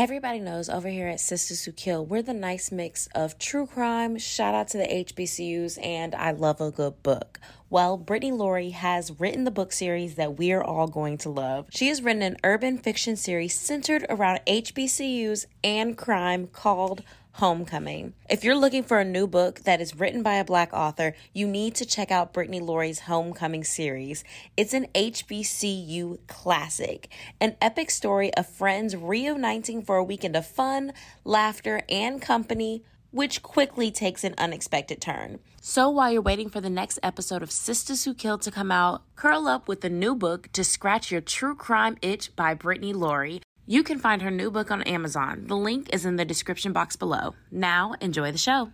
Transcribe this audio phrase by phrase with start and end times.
[0.00, 4.16] Everybody knows over here at Sistas Who Kill, we're the nice mix of true crime,
[4.16, 7.40] shout out to the HBCUs, and I love a good book.
[7.68, 11.66] Well, Brittany Laurie has written the book series that we're all going to love.
[11.70, 17.02] She has written an urban fiction series centered around HBCUs and crime called
[17.38, 18.14] Homecoming.
[18.28, 21.46] If you're looking for a new book that is written by a black author, you
[21.46, 24.24] need to check out Brittany Laurie's Homecoming series.
[24.56, 27.08] It's an HBCU classic,
[27.40, 30.92] an epic story of friends reuniting for a weekend of fun,
[31.24, 35.38] laughter, and company which quickly takes an unexpected turn.
[35.60, 39.02] So while you're waiting for the next episode of Sistas Who Killed to come out,
[39.14, 43.42] curl up with the new book to scratch your true crime itch by Brittany Laurie.
[43.70, 45.44] You can find her new book on Amazon.
[45.46, 47.34] The link is in the description box below.
[47.50, 48.72] Now, enjoy the show.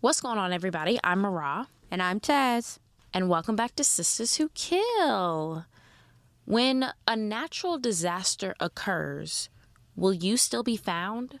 [0.00, 1.00] What's going on, everybody?
[1.02, 1.68] I'm Marah.
[1.90, 2.78] And I'm Taz.
[3.14, 5.64] And welcome back to Sistas Who Kill.
[6.44, 9.48] When a natural disaster occurs,
[9.96, 11.40] will you still be found?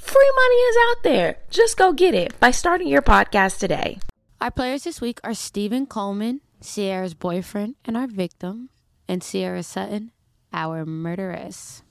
[0.00, 1.36] Free money is out there.
[1.50, 3.98] Just go get it by starting your podcast today.
[4.40, 8.70] Our players this week are Steven Coleman, Cierra's boyfriend and our victim,
[9.06, 10.10] and Cierra Sutton,
[10.52, 11.82] our murderess.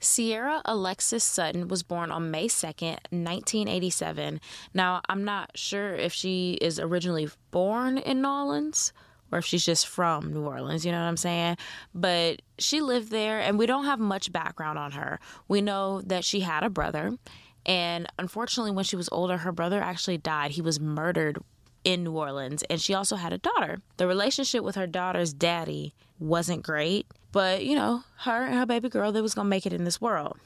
[0.00, 4.40] Cierra Alexis Sutton was born on May 2nd, 1987.
[4.74, 8.92] Now, I'm not sure if she is originally born in New Orleans
[9.30, 11.56] or if she's just from New Orleans, you know what I'm saying?
[11.94, 15.18] But she lived there, and we don't have much background on her.
[15.48, 17.16] We know that she had a brother,
[17.64, 20.52] and unfortunately, when she was older, her brother actually died.
[20.52, 21.38] He was murdered
[21.84, 22.62] in New Orleans.
[22.70, 23.80] And she also had a daughter.
[23.96, 28.88] The relationship with her daughter's daddy wasn't great, but you know, her and her baby
[28.88, 30.38] girl, they was gonna make it in this world.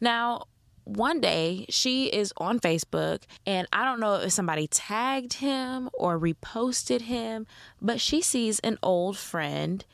[0.00, 0.44] Now,
[0.84, 6.18] one day she is on Facebook, and I don't know if somebody tagged him or
[6.18, 7.46] reposted him,
[7.80, 9.84] but she sees an old friend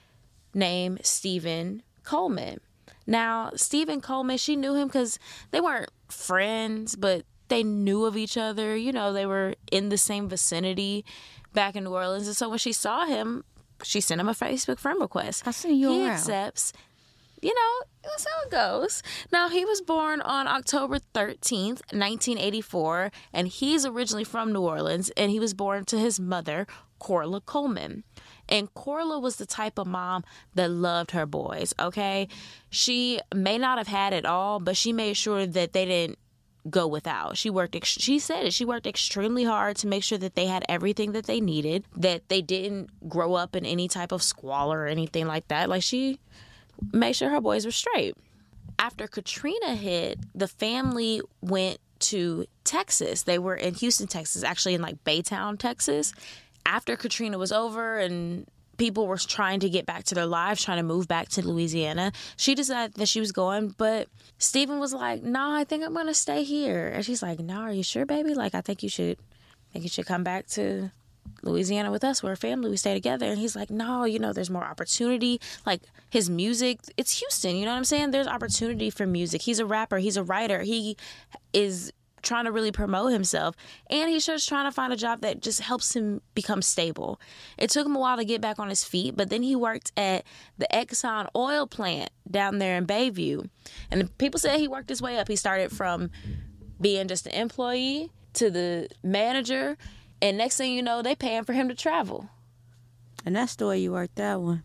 [0.52, 2.60] named Steven Coleman.
[3.06, 5.18] Now, Steven Coleman, she knew him because
[5.52, 8.76] they weren't friends, but they knew of each other.
[8.76, 11.04] You know, they were in the same vicinity
[11.52, 12.26] back in New Orleans.
[12.26, 13.44] And so when she saw him,
[13.82, 15.46] she sent him a Facebook friend request.
[15.46, 16.12] I see you he around.
[16.12, 16.72] accepts.
[17.42, 19.02] You know, that's how it goes.
[19.32, 25.30] Now, he was born on October 13th, 1984, and he's originally from New Orleans, and
[25.30, 26.66] he was born to his mother,
[26.98, 28.04] Corla Coleman.
[28.50, 30.24] And Corla was the type of mom
[30.54, 32.28] that loved her boys, okay?
[32.68, 36.18] She may not have had it all, but she made sure that they didn't
[36.68, 37.36] go without.
[37.38, 38.52] She worked ex- she said it.
[38.52, 42.28] She worked extremely hard to make sure that they had everything that they needed, that
[42.28, 45.68] they didn't grow up in any type of squalor or anything like that.
[45.68, 46.18] Like she
[46.92, 48.14] made sure her boys were straight.
[48.78, 53.22] After Katrina hit, the family went to Texas.
[53.22, 56.12] They were in Houston, Texas, actually in like Baytown, Texas,
[56.70, 58.46] after Katrina was over and
[58.78, 62.12] people were trying to get back to their lives, trying to move back to Louisiana,
[62.36, 63.74] she decided that she was going.
[63.76, 64.08] But
[64.38, 67.54] Steven was like, "No, nah, I think I'm gonna stay here." And she's like, "No,
[67.54, 68.34] nah, are you sure, baby?
[68.34, 70.92] Like, I think you should, I think you should come back to."
[71.42, 72.22] Louisiana with us.
[72.22, 72.70] We're a family.
[72.70, 73.26] We stay together.
[73.26, 75.40] And he's like, no, you know, there's more opportunity.
[75.64, 77.56] Like his music, it's Houston.
[77.56, 78.10] You know what I'm saying?
[78.10, 79.42] There's opportunity for music.
[79.42, 79.98] He's a rapper.
[79.98, 80.62] He's a writer.
[80.62, 80.96] He
[81.52, 83.54] is trying to really promote himself
[83.88, 87.20] and he's just trying to find a job that just helps him become stable.
[87.58, 89.92] It took him a while to get back on his feet, but then he worked
[89.96, 90.24] at
[90.58, 93.48] the Exxon oil plant down there in Bayview.
[93.90, 95.28] And people say he worked his way up.
[95.28, 96.10] He started from
[96.80, 99.76] being just an employee to the manager,
[100.22, 102.30] and next thing you know, they paying for him to travel.
[103.24, 104.62] And that's the way you work that one.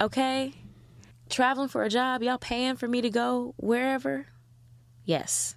[0.00, 0.54] Okay?
[1.28, 4.26] Traveling for a job, y'all paying for me to go wherever?
[5.04, 5.54] Yes.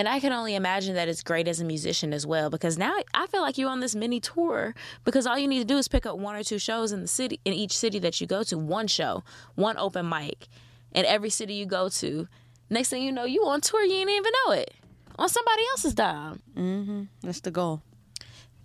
[0.00, 2.96] And I can only imagine that it's great as a musician as well because now
[3.12, 4.74] I feel like you're on this mini tour
[5.04, 7.06] because all you need to do is pick up one or two shows in the
[7.06, 9.22] city in each city that you go to, one show,
[9.56, 10.48] one open mic.
[10.92, 12.26] In every city you go to,
[12.70, 14.72] Next thing you know, you on tour, you ain't even know it.
[15.18, 16.40] On somebody else's dime.
[16.56, 17.02] Mm-hmm.
[17.20, 17.82] That's the goal.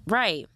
[0.08, 0.48] Right.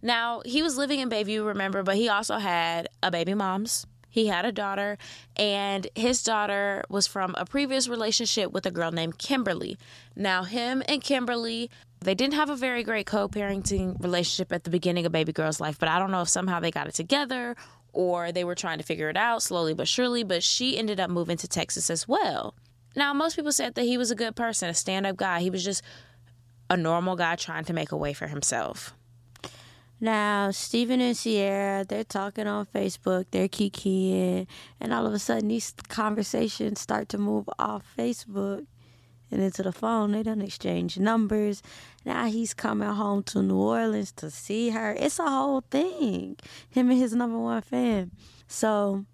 [0.00, 3.86] Now, he was living in Bayview, remember, but he also had a baby mom's.
[4.14, 4.96] He had a daughter,
[5.34, 9.76] and his daughter was from a previous relationship with a girl named Kimberly.
[10.14, 11.68] Now, him and Kimberly,
[11.98, 15.58] they didn't have a very great co parenting relationship at the beginning of baby girl's
[15.58, 17.56] life, but I don't know if somehow they got it together
[17.92, 20.22] or they were trying to figure it out slowly but surely.
[20.22, 22.54] But she ended up moving to Texas as well.
[22.94, 25.40] Now, most people said that he was a good person, a stand up guy.
[25.40, 25.82] He was just
[26.70, 28.94] a normal guy trying to make a way for himself.
[30.04, 34.46] Now, Steven and Cierra, they're talking on Facebook, they're kikiing,
[34.78, 38.66] and all of a sudden these conversations start to move off Facebook
[39.30, 40.12] and into the phone.
[40.12, 41.62] They don't exchange numbers.
[42.04, 44.92] Now he's coming home to New Orleans to see her.
[44.92, 46.36] It's a whole thing.
[46.68, 48.10] Him and his number one fan.
[48.46, 49.06] So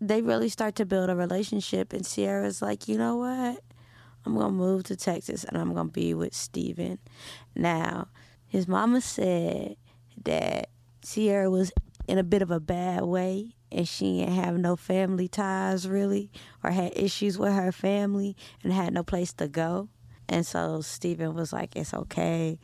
[0.00, 3.62] they really start to build a relationship, and Cierra's like, you know what?
[4.24, 7.00] I'm gonna move to Texas and I'm gonna be with Steven.
[7.54, 8.08] Now,
[8.46, 9.76] his mama said
[10.24, 10.68] that
[11.02, 11.72] Cierra was
[12.06, 16.30] in a bit of a bad way and she didn't have no family ties really
[16.64, 19.88] or had issues with her family and had no place to go.
[20.30, 22.58] And so Steven was like, It's okay.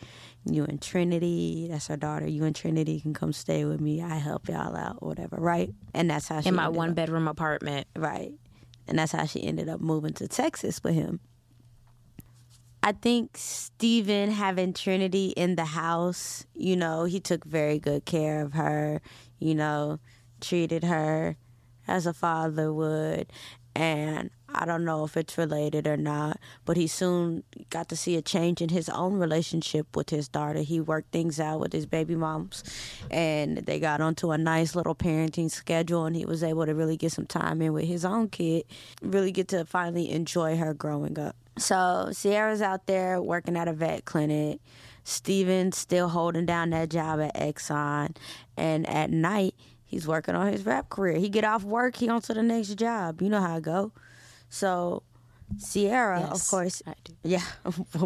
[0.44, 4.02] You and Trinity, that's her daughter, you and Trinity can come stay with me.
[4.02, 5.70] I help y'all out, whatever, right?
[5.94, 7.86] And that's how she In my one up- bedroom apartment.
[7.96, 8.32] Right.
[8.86, 11.20] And that's how she ended up moving to Texas with him.
[12.86, 18.42] I think Steven having Trinity in the house, you know, he took very good care
[18.42, 19.00] of her,
[19.38, 20.00] you know,
[20.42, 21.38] treated her
[21.88, 23.32] as a father would.
[23.74, 28.16] And I don't know if it's related or not, but he soon got to see
[28.16, 30.60] a change in his own relationship with his daughter.
[30.60, 32.62] He worked things out with his baby moms,
[33.10, 36.96] and they got onto a nice little parenting schedule, and he was able to really
[36.96, 38.64] get some time in with his own kid,
[39.02, 41.36] really get to finally enjoy her growing up.
[41.58, 44.60] So Cierra's out there working at a vet clinic.
[45.04, 48.16] Steven's still holding down that job at Exxon,
[48.56, 49.54] and at night
[49.84, 51.18] he's working on his rap career.
[51.18, 53.20] He get off work, he on to the next job.
[53.20, 53.92] You know how it go.
[54.54, 55.02] So
[55.58, 57.12] Cierra, of course, I do.
[57.24, 57.42] yeah,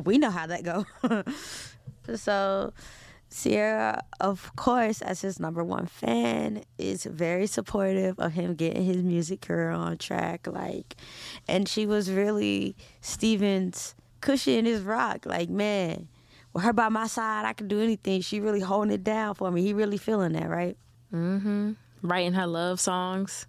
[0.03, 0.87] we know how that go.
[2.17, 2.73] so
[3.29, 8.97] Cierra, of course, as his number one fan, is very supportive of him getting his
[8.97, 10.47] music career on track.
[10.47, 10.97] Like,
[11.47, 15.27] and she was really Steven's cushion in his rock.
[15.27, 16.09] Like, man,
[16.55, 18.23] with her by my side, I can do anything.
[18.23, 19.61] She really holding it down for me.
[19.61, 20.79] He really feeling that, right?
[21.12, 21.73] Mm-hmm.
[22.00, 23.47] Writing her love songs.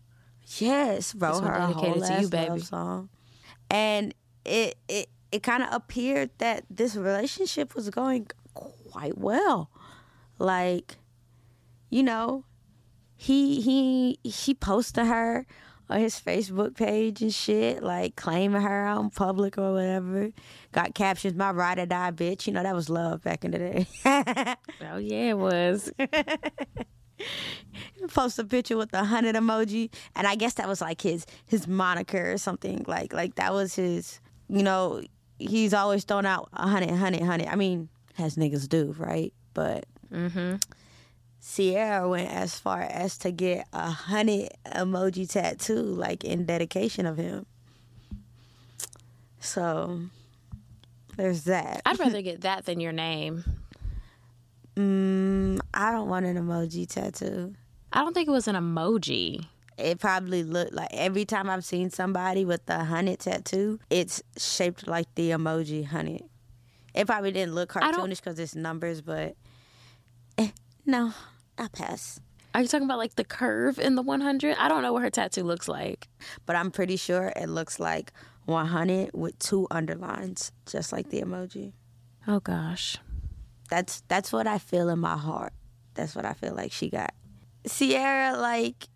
[0.57, 2.49] Yes, wrote her dedicated whole to you, baby.
[2.49, 3.09] love song,
[3.69, 4.13] and
[4.45, 9.69] it it it kind of appeared that this relationship was going quite well.
[10.39, 10.97] Like,
[11.89, 12.45] you know,
[13.15, 15.45] he he he posted her
[15.89, 20.31] on his Facebook page and shit, like claiming her out in public or whatever.
[20.71, 23.59] Got captions, "My ride or die bitch." You know that was love back in the
[23.59, 23.87] day.
[24.81, 25.91] Oh yeah, it was.
[28.09, 31.67] post a picture with the hundred emoji, and I guess that was like his his
[31.67, 32.83] moniker or something.
[32.87, 34.19] Like like that was his.
[34.51, 35.03] You know,
[35.37, 37.47] he's always thrown out a hundred, hundred, hundred.
[37.49, 39.31] I mean, as niggas do, right?
[39.53, 40.55] But mm-hmm.
[41.39, 47.17] Cierra went as far as to get a hundred emoji tattoo, like in dedication of
[47.17, 47.45] him.
[49.39, 50.01] So
[51.15, 51.81] there's that.
[51.85, 53.43] I'd rather get that than your name.
[54.79, 57.53] Mm, I don't want an emoji tattoo.
[57.91, 59.45] I don't think it was an emoji.
[59.77, 64.87] it probably looked like every time I've seen somebody with the hunted tattoo, it's shaped
[64.87, 66.23] like the emoji hunted.
[66.93, 69.35] It probably didn't look cartoonish because it's numbers, but
[70.37, 70.49] eh,
[70.85, 71.13] no,
[71.57, 72.21] I pass.
[72.55, 74.55] Are you talking about like the curve in the 100?
[74.57, 76.07] I don't know what her tattoo looks like.
[76.45, 78.11] But I'm pretty sure it looks like
[78.45, 81.73] 100 with two underlines, just like the emoji.
[82.27, 82.97] Oh gosh.
[83.69, 85.53] That's that's what I feel in my heart.
[85.93, 87.13] That's what I feel like she got.
[87.65, 88.87] Cierra, like,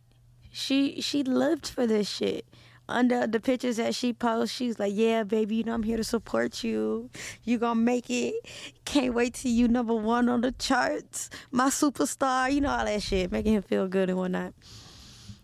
[0.52, 2.46] she she lived for this shit.
[2.90, 6.04] Under the pictures that she posts, she's like, "Yeah, baby, you know I'm here to
[6.04, 7.10] support you.
[7.44, 8.36] You gonna make it.
[8.84, 11.30] Can't wait till you number one on the charts.
[11.52, 12.52] My superstar.
[12.52, 14.54] You know all that shit, making him feel good and whatnot."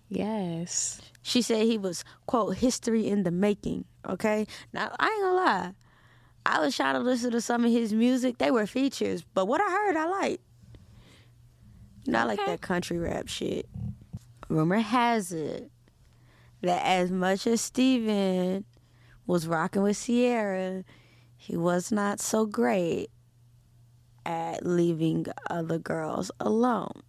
[0.10, 1.00] Yes.
[1.22, 3.86] She said he was quote history in the making.
[4.08, 5.74] Okay, now I ain't gonna lie.
[6.50, 8.40] I was trying to listen to some of his music.
[8.40, 10.44] They were features, but what I heard, I liked.
[12.06, 13.70] You know, I like that country rap shit.
[14.50, 15.70] Rumor has it
[16.62, 18.66] that as much as Steven
[19.28, 20.84] was rocking with Cierra,
[21.38, 23.12] he was not so great
[24.26, 27.04] at leaving other girls alone.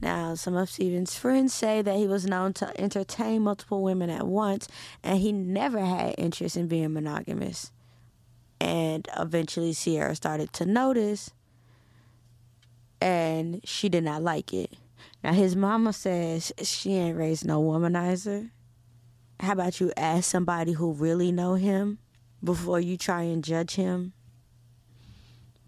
[0.00, 4.28] Now, some of Steven's friends say that he was known to entertain multiple women at
[4.28, 4.68] once
[5.02, 7.72] and he never had interest in being monogamous.
[8.62, 11.32] And eventually, Cierra started to notice
[13.00, 14.70] and she did not like it.
[15.24, 18.50] Now, his mama says she ain't raised no womanizer.
[19.40, 21.98] How about you ask somebody who really know him
[22.44, 24.12] before you try and judge him?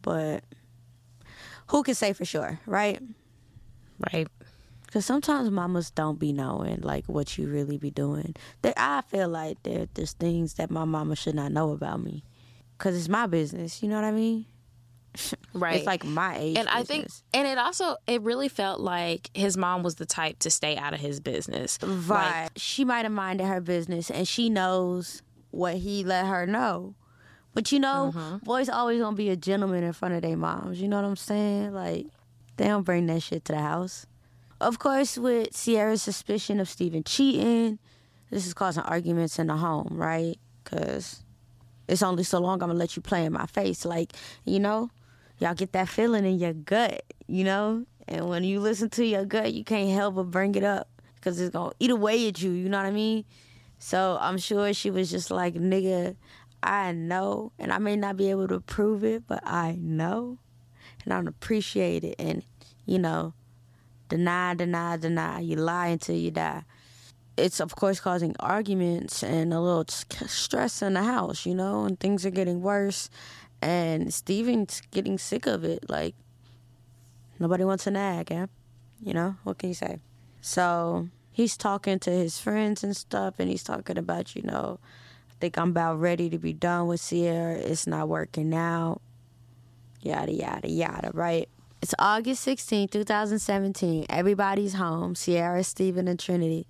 [0.01, 0.45] But
[1.67, 3.03] who can say for sure, right?
[4.13, 4.29] Right.
[4.87, 8.37] Because sometimes mamas don't be knowing like what you really be doing.
[8.63, 12.23] There, I feel like there, there's things that my mama should not know about me.
[12.79, 13.83] Because it's my business.
[13.83, 14.47] You know what I mean?
[15.57, 15.77] Right.
[15.77, 16.57] It's like my age.
[16.59, 20.41] and I think, and it also, it really felt like his mom was the type
[20.41, 21.79] to stay out of his business.
[21.81, 22.49] Right.
[22.57, 26.97] she might have minded her business and she knows what he let her know.
[27.55, 28.39] But you know, Mm-hmm.
[28.39, 30.81] boys always gonna be a gentleman in front of their moms.
[30.83, 31.73] You know what I'm saying?
[31.73, 32.07] Like,
[32.57, 34.07] they don't bring that shit to the house.
[34.61, 37.79] Of course, with Cierra's suspicion of Steven cheating,
[38.31, 40.37] this is causing arguments in the home, right?
[40.65, 41.23] Because
[41.89, 43.85] it's only so long I'm gonna let you play in my face.
[43.85, 44.13] Like,
[44.45, 44.91] you know,
[45.39, 47.85] y'all get that feeling in your gut, you know?
[48.07, 51.41] And when you listen to your gut, you can't help but bring it up because
[51.41, 53.25] it's gonna eat away at you, you know what I mean?
[53.79, 56.17] So I'm sure she was just like, nigga,
[56.63, 60.39] I know, and I may not be able to prove it, but I know,
[61.05, 62.17] and I appreciate it.
[62.19, 62.43] And,
[62.87, 63.35] you know,
[64.09, 65.41] deny, deny, deny.
[65.41, 66.63] You lie until you die.
[67.37, 71.99] It's, of course, causing arguments and a little stress in the house, you know, and
[71.99, 73.11] things are getting worse.
[73.61, 75.91] And Steven's getting sick of it.
[75.91, 76.15] Like,
[77.39, 78.47] nobody wants to nag, eh?
[79.03, 79.99] You know, what can you say?
[80.41, 84.79] So he's talking to his friends and stuff, and he's talking about, you know,
[85.31, 87.55] I think I'm about ready to be done with Cierra.
[87.55, 89.01] It's not working out.
[90.03, 91.49] Yada, yada, yada, right?
[91.83, 94.07] It's August 16, 2017.
[94.09, 96.67] Everybody's home Cierra, Steven, and Trinity.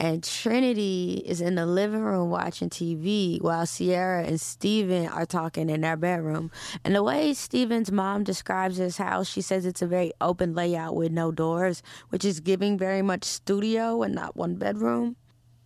[0.00, 5.68] And Trinity is in the living room watching TV while Cierra and Steven are talking
[5.68, 6.50] in their bedroom.
[6.86, 10.96] And the way Steven's mom describes his house, she says it's a very open layout
[10.96, 15.16] with no doors, which is giving very much studio and not one bedroom.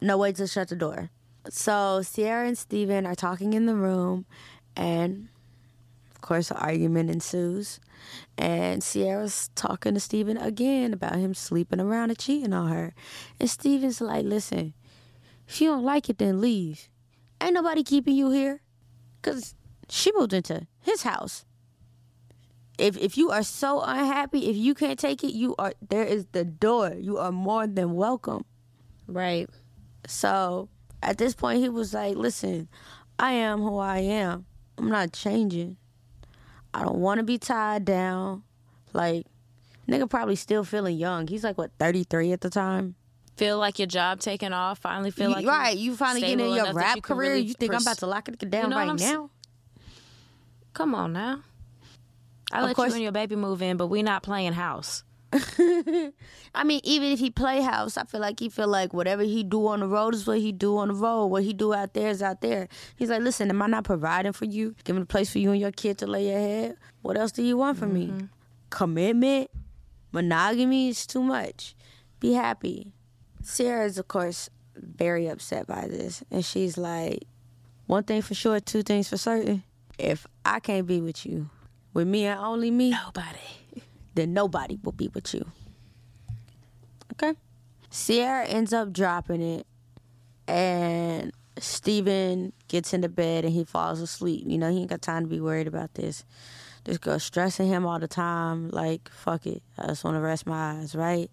[0.02, 1.10] No way to shut the door.
[1.48, 4.26] So Cierra and Steven are talking in the room,
[4.74, 5.28] and
[6.24, 7.78] course, an argument ensues.
[8.36, 12.94] And Cierra's talking to Steven again about him sleeping around and cheating on her.
[13.38, 14.74] And Steven's like, listen,
[15.46, 16.88] if you don't like it, then leave.
[17.40, 18.60] Ain't nobody keeping you here.
[19.20, 19.54] Because
[19.88, 21.44] she moved into his house.
[22.78, 26.26] If, if you are so unhappy, if you can't take it, you are there is
[26.32, 26.92] the door.
[26.98, 28.44] You are more than welcome.
[29.06, 29.48] Right.
[30.08, 30.68] So
[31.02, 32.68] at this point, he was like, listen,
[33.18, 34.46] I am who I am.
[34.76, 35.76] I'm not changing.
[36.74, 38.42] I don't want to be tied down.
[38.92, 39.26] Like,
[39.88, 41.26] nigga probably still feeling young.
[41.28, 42.96] He's like, what, 33 at the time?
[43.36, 44.78] Feel like your job taking off.
[44.80, 45.76] Finally feel like right.
[45.76, 47.30] You finally getting in your rap you career.
[47.32, 49.30] really you think I'm about to lock it down know right now?
[50.72, 51.40] Come on now.
[52.52, 55.02] I Of let course- you and your baby move in, but we not playing house.
[56.54, 59.42] I mean, even if he play house, I feel like he feel like whatever he
[59.42, 61.26] do on the road is what he do on the road.
[61.26, 62.68] What he do out there is out there.
[62.96, 64.74] He's like, listen, am I not providing for you?
[64.84, 66.76] Giving a place for you and your kid to lay your head?
[67.02, 68.06] What else do you want from me?
[68.06, 68.26] Mm-hmm.
[68.70, 69.50] Commitment,
[70.12, 71.74] monogamy is too much.
[72.20, 72.92] Be happy.
[73.42, 77.24] Sarah is, of course, very upset by this, and she's like,
[77.86, 79.62] one thing for sure, two things for certain.
[79.98, 81.50] If I can't be with you,
[81.92, 83.38] with me and only me, Nobody.
[84.14, 85.44] Then nobody will be with you.
[87.12, 87.34] Okay?
[87.90, 89.66] Cierra ends up dropping it,
[90.48, 94.44] and Steven gets into bed and he falls asleep.
[94.46, 96.24] You know, he ain't got time to be worried about this.
[96.84, 98.68] This girl stressing him all the time.
[98.70, 99.62] Like, fuck it.
[99.78, 101.30] I just want to rest my eyes, right?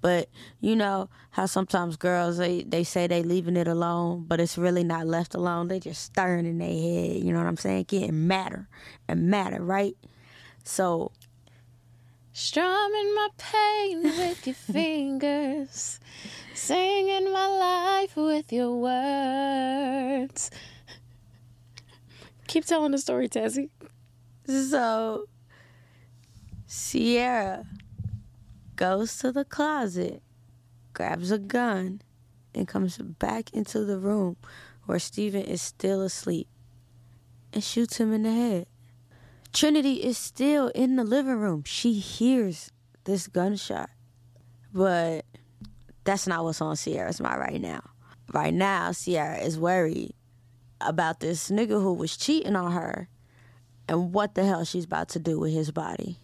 [0.00, 0.28] But
[0.60, 4.84] you know how sometimes girls they, they say they leaving it alone, but it's really
[4.84, 5.68] not left alone.
[5.68, 7.22] They just stirring in their head.
[7.22, 7.84] You know what I'm saying?
[7.88, 8.68] Getting madder
[9.08, 9.96] and madder, right?
[10.62, 11.10] So
[12.38, 15.98] Strumming my pain with your fingers,
[16.52, 20.50] singing my life with your words.
[22.46, 23.70] Keep telling the story, Tessie.
[24.44, 25.24] So
[26.66, 27.64] Cierra
[28.76, 30.22] goes to the closet,
[30.92, 32.02] grabs a gun,
[32.54, 34.36] and comes back into the room
[34.84, 36.48] where Steven is still asleep
[37.54, 38.66] and shoots him in the head.
[39.56, 41.62] Trinity is still in the living room.
[41.64, 42.70] She hears
[43.04, 43.88] this gunshot.
[44.70, 45.24] But
[46.04, 47.80] that's not what's on Cierra's mind right now.
[48.34, 50.12] Right now, Cierra is worried
[50.82, 53.08] about this nigga who was cheating on her
[53.88, 56.18] and what the hell she's about to do with his body.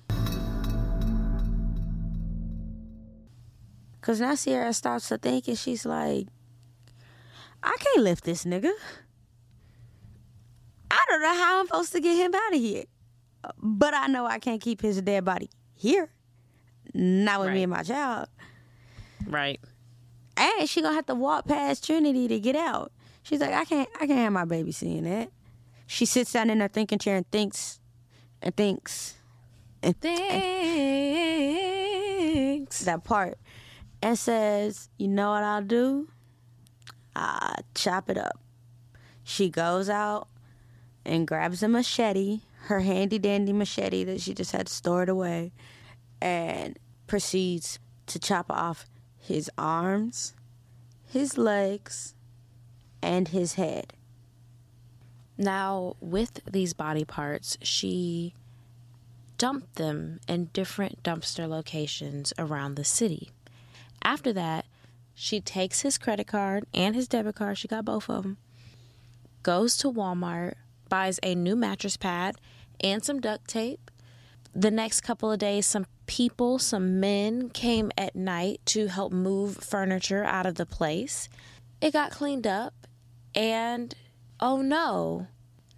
[4.02, 6.26] Cause now Cierra starts to think and she's like,
[7.62, 8.72] I can't lift this nigga.
[10.90, 12.84] I don't know how I'm supposed to get him out of here.
[13.58, 16.10] But I know I can't keep his dead body here.
[16.94, 18.28] Not with me and my child.
[19.26, 19.60] Right.
[20.36, 22.92] And she gonna have to walk past Trinity to get out.
[23.22, 25.30] She's like, I can't I can't have my baby seeing that.
[25.86, 27.80] She sits down in her thinking chair and thinks
[28.40, 29.14] and thinks
[29.82, 30.22] and thinks
[32.84, 33.38] that part
[34.02, 36.08] and says, You know what I'll do?
[37.14, 38.40] I chop it up.
[39.22, 40.28] She goes out
[41.04, 45.52] and grabs a machete, her handy dandy machete that she just had stored away,
[46.20, 48.86] and proceeds to chop off
[49.18, 50.34] his arms,
[51.04, 52.14] his legs,
[53.02, 53.92] and his head.
[55.36, 58.34] Now, with these body parts, she
[59.38, 63.30] dumped them in different dumpster locations around the city.
[64.04, 64.66] After that,
[65.14, 68.36] she takes his credit card and his debit card, she got both of them,
[69.42, 70.54] goes to Walmart,
[70.92, 72.36] buys a new mattress pad
[72.82, 73.90] and some duct tape.
[74.54, 79.56] The next couple of days, some people, some men came at night to help move
[79.56, 81.30] furniture out of the place.
[81.80, 82.74] It got cleaned up,
[83.34, 83.94] and
[84.38, 85.28] oh no,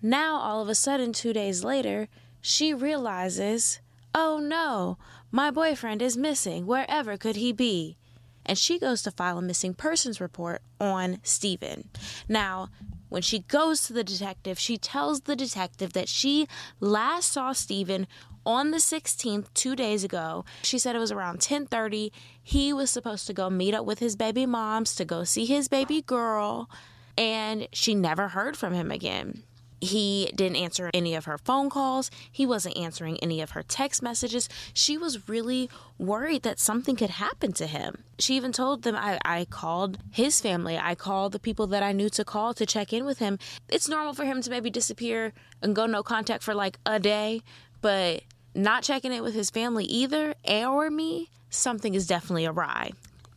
[0.03, 2.09] now all of a sudden, two days later,
[2.41, 3.79] she realizes,
[4.17, 4.99] oh no,
[5.31, 6.67] my boyfriend is missing.
[6.67, 7.97] Wherever could he be?
[8.45, 11.89] And she goes to file a missing persons report on Steven.
[12.29, 12.69] Now,
[13.15, 16.49] when she goes to the detective, she tells the detective that she
[16.81, 18.09] last saw Steven
[18.45, 20.45] on the 16th 2 days ago.
[20.65, 22.11] She said it was around 10:30.
[22.43, 25.69] He was supposed to go meet up with his baby moms to go see his
[25.69, 26.69] baby girl,
[27.17, 29.45] and she never heard from him again.
[29.85, 32.11] He didn't answer any of her phone calls.
[32.33, 34.49] He wasn't answering any of her text messages.
[34.73, 38.05] She was really worried that something could happen to him.
[38.19, 40.79] She even told them, I, I called his family.
[40.79, 43.39] I called the people that I knew to call to check in with him.
[43.69, 47.43] It's normal for him to maybe disappear and go no contact for like a day,
[47.83, 48.23] but
[48.55, 52.93] not checking in with his family either, or me, something is definitely awry.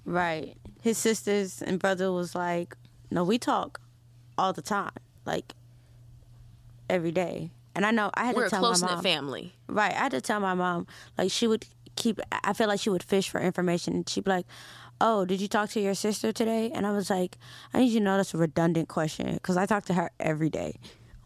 [0.05, 0.55] Right.
[0.81, 2.77] His sisters and brother was like,
[3.11, 3.81] No, we talk
[4.37, 4.91] all the time.
[5.25, 5.53] Like
[6.89, 7.51] every day.
[7.75, 9.03] And I know I had We're to a tell my close knit mom.
[9.03, 9.53] family.
[9.67, 9.91] Right.
[9.93, 13.03] I had to tell my mom, like, she would keep, I feel like she would
[13.03, 13.93] fish for information.
[13.93, 14.45] And she'd be like,
[14.99, 16.71] Oh, did you talk to your sister today?
[16.73, 17.37] And I was like,
[17.71, 20.49] I need you to know that's a redundant question because I talk to her every
[20.49, 20.79] day,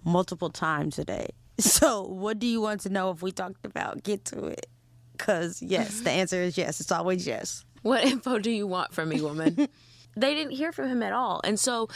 [0.03, 1.29] multiple times a day.
[1.59, 4.03] So, what do you want to know if we talked about?
[4.03, 4.65] Get to it.
[5.15, 6.81] Because, yes, the answer is yes.
[6.81, 7.63] It's always yes.
[7.83, 9.55] What info do you want from me, woman?
[10.17, 11.39] they didn't hear from him at all.
[11.43, 11.87] And so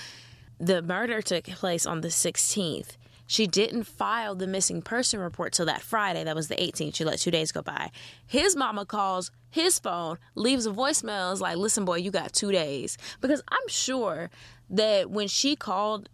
[0.59, 2.97] the murder took place on the 16th.
[3.27, 6.23] She didn't file the missing person report till that Friday.
[6.23, 6.95] That was the 18th.
[6.95, 7.91] She let two days go by.
[8.27, 12.51] His mama calls his phone, leaves a voicemail, is like, listen, boy, you got two
[12.51, 12.97] days.
[13.21, 14.29] Because I'm sure
[14.69, 16.09] that when she called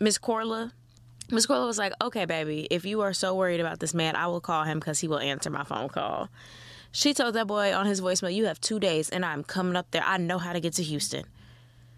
[0.00, 0.72] Miss Corla,
[1.30, 4.28] Miss Corla was like, okay, baby, if you are so worried about this man, I
[4.28, 6.30] will call him because he will answer my phone call.
[6.92, 9.90] She told that boy on his voicemail, you have two days and I'm coming up
[9.90, 10.04] there.
[10.04, 11.24] I know how to get to Houston.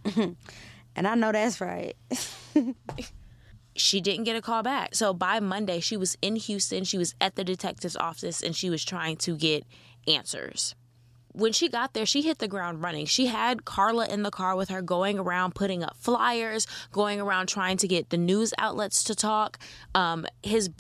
[0.99, 1.95] And I know that's right.
[3.79, 4.95] she didn't get a call back.
[4.95, 6.85] So by Monday, she was in Houston.
[6.85, 9.65] She was at the detective's office and she was trying to get
[10.07, 10.75] answers.
[11.33, 13.07] When she got there, she hit the ground running.
[13.07, 17.47] She had Carla in the car with her, going around putting up flyers, going around
[17.47, 19.59] trying to get the news outlets to talk.
[19.95, 20.71] Um, his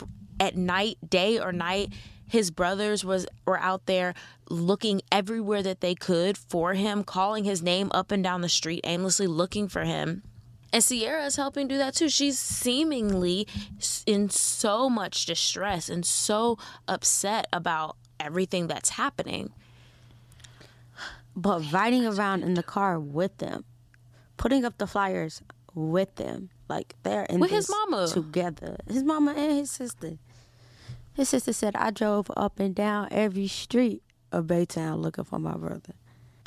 [0.40, 1.92] at night, day or night,
[2.26, 4.14] his brothers was were out there
[4.50, 8.80] looking everywhere that they could for him, calling his name up and down the street,
[8.84, 10.22] aimlessly looking for him.
[10.72, 12.08] And Cierra is helping do that too.
[12.08, 13.46] She's seemingly
[14.06, 19.52] in so much distress and so upset about everything that's happening.
[21.36, 23.64] but riding around in the car with them,
[24.36, 25.40] putting up the flyers
[25.72, 28.08] with them, like they're in With his mama.
[28.08, 28.76] together.
[28.88, 30.18] His mama and his sister.
[31.12, 34.02] His sister said, "I drove up and down every street
[34.32, 35.94] of Baytown looking for my brother."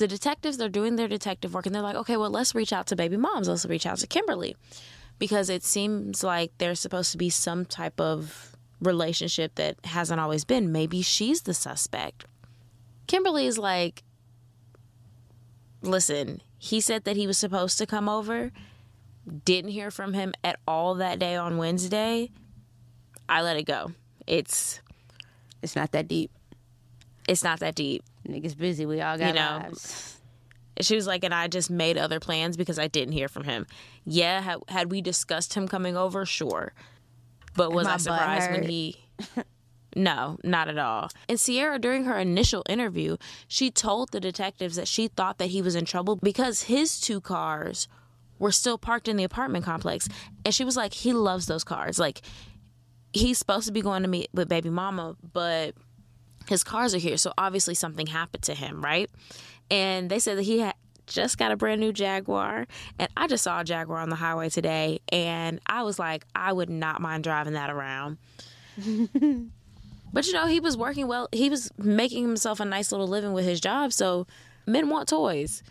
[0.02, 2.88] The detectives, they're doing their detective work and they're like, okay, well, let's reach out
[2.88, 3.48] to baby moms.
[3.48, 4.56] Let's reach out to Kimberly.
[5.20, 10.44] Because it seems like there's supposed to be some type of relationship that hasn't always
[10.44, 10.72] been.
[10.72, 12.26] Maybe she's the suspect.
[13.06, 14.02] Kimberly is like,
[15.84, 18.52] listen, he said that he was supposed to come over,
[19.46, 22.32] didn't hear from him at all that day on Wednesday.
[23.30, 23.92] I let it go.
[24.26, 24.82] It's
[25.62, 26.32] It's not that deep.
[27.28, 28.04] it's not that deep.
[28.28, 28.86] Niggas busy.
[28.86, 30.20] We all got You know, lives.
[30.80, 33.68] She was like, and I just made other plans because I didn't hear from him.
[34.06, 36.26] Yeah, had, had we discussed him coming over?
[36.26, 36.74] Sure.
[37.56, 38.98] But was my I surprised when he.
[39.96, 41.10] No, not at all.
[41.28, 45.62] And Cierra, during her initial interview, she told the detectives that she thought that he
[45.62, 47.88] was in trouble because his two cars
[48.40, 50.08] were still parked in the apartment complex.
[50.46, 52.00] And she was like, he loves those cars.
[52.00, 52.22] Like,
[53.14, 55.76] he's supposed to be going to meet with baby mama, but
[56.48, 57.18] his cars are here.
[57.18, 59.10] So obviously something happened to him, right?
[59.70, 60.76] And they said that he had
[61.08, 62.68] just got a brand new Jaguar.
[63.00, 65.00] And I just saw a Jaguar on the highway today.
[65.10, 68.18] And I was like, I would not mind driving that around.
[70.14, 71.30] but you know, he was working well.
[71.32, 73.94] He was making himself a nice little living with his job.
[73.94, 74.28] So
[74.66, 75.64] men want toys.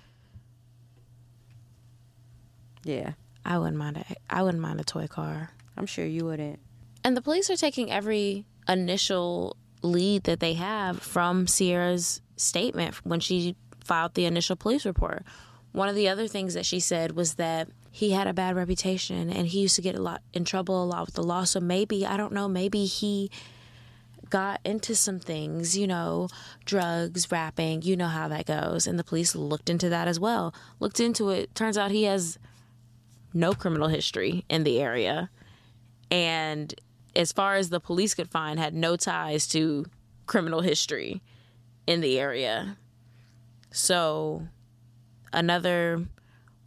[2.84, 3.12] Yeah.
[3.44, 5.50] I wouldn't mind a, I wouldn't mind a toy car.
[5.76, 6.60] I'm sure you wouldn't.
[7.02, 13.20] And the police are taking every initial lead that they have from Cierra's statement when
[13.20, 15.24] she filed the initial police report.
[15.72, 19.30] One of the other things that she said was that he had a bad reputation
[19.30, 21.44] and he used to get a lot in trouble a lot with the law.
[21.44, 23.30] So maybe, I don't know, maybe he
[24.28, 26.28] got into some things, you know,
[26.64, 28.86] drugs, rapping, you know how that goes.
[28.86, 30.54] And the police looked into that as well.
[30.78, 31.54] Looked into it.
[31.54, 32.38] Turns out he has
[33.34, 35.30] no criminal history in the area.
[36.10, 36.72] And
[37.14, 39.86] as far as the police could find, had no ties to
[40.26, 41.22] criminal history
[41.86, 42.76] in the area.
[43.72, 44.48] So,
[45.32, 46.06] another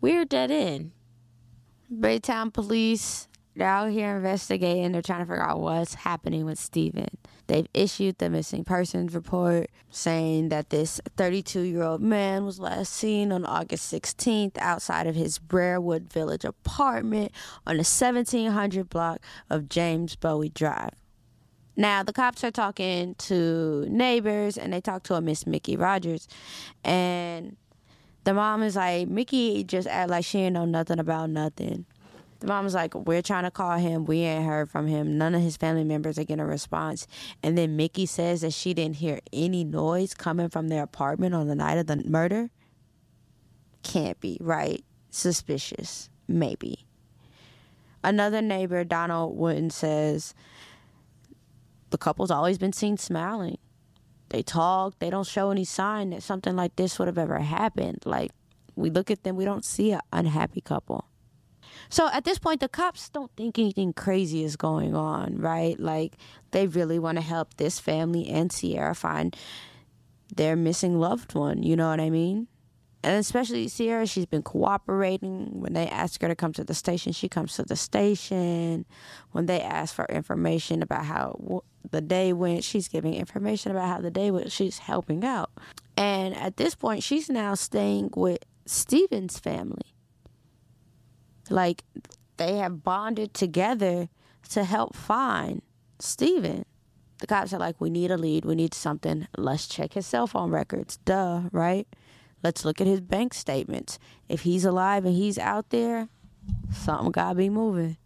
[0.02, 0.92] weird dead end.
[1.92, 4.92] Baytown police, they're out here investigating.
[4.92, 7.10] They're trying to figure out what's happening with Steven.
[7.48, 12.94] They've issued the missing persons report saying that this 32 year old man was last
[12.94, 17.32] seen on August 16th outside of his Briarwood Village apartment
[17.68, 20.96] on the 1700 block of James Bowie Drive.
[21.76, 26.28] Now, the cops are talking to neighbors and they talk to a Miss Mickey Rogers.
[26.84, 27.58] And
[28.24, 31.86] the mom is like, Mickey just act like she ain't know nothing about nothing.
[32.44, 34.04] The mom was like, We're trying to call him.
[34.04, 35.18] We ain't heard from him.
[35.18, 37.08] None of his family members are getting a response.
[37.42, 41.48] And then Mickey says that she didn't hear any noise coming from their apartment on
[41.48, 42.50] the night of the murder.
[43.82, 44.84] Can't be, right?
[45.10, 46.10] Suspicious.
[46.28, 46.86] Maybe.
[48.04, 50.36] Another neighbor, Donald Wooden, says
[51.92, 53.58] the couple's always been seen smiling.
[54.32, 58.00] They talk, they don't show any sign that something like this would have ever happened.
[58.04, 58.32] Like,
[58.76, 61.06] we look at them, we don't see an unhappy couple.
[61.90, 65.80] So at this point, the cops don't think anything crazy is going on, right?
[65.80, 66.18] Like
[66.52, 69.36] they really want to help this family and Cierra find
[70.36, 71.64] their missing loved one.
[71.64, 72.48] You know what I mean?
[73.04, 75.60] And especially Cierra, she's been cooperating.
[75.60, 78.86] When they ask her to come to the station, she comes to the station.
[79.32, 84.00] When they ask for information about how the day went, she's giving information about how
[84.00, 84.54] the day went.
[84.54, 85.52] She's helping out.
[85.98, 89.93] And at this point, she's now staying with Steven's family.
[91.50, 91.84] Like
[92.38, 94.10] they have bonded together
[94.50, 95.62] to help find
[96.00, 96.66] Steven.
[97.20, 98.44] The cops are like, we need a lead.
[98.44, 99.28] We need something.
[99.38, 100.98] Let's check his cell phone records.
[100.98, 101.88] Duh, right?
[102.44, 103.98] Let's look at his bank statements.
[104.28, 106.10] If he's alive and he's out there,
[106.72, 107.98] something gotta be moving.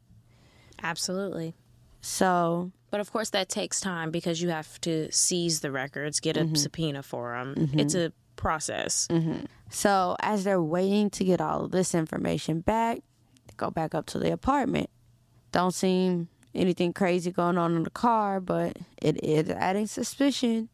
[0.83, 1.55] Absolutely.
[2.01, 6.37] So, but of course, that takes time because you have to seize the records, get
[6.37, 6.55] a mm-hmm.
[6.55, 7.55] subpoena for them.
[7.55, 7.79] Mm-hmm.
[7.79, 9.07] It's a process.
[9.09, 9.45] Mm-hmm.
[9.69, 12.99] So, as they're waiting to get all of this information back,
[13.57, 14.89] go back up to the apartment.
[15.51, 20.69] Don't seem anything crazy going on in the car, but it is adding suspicion.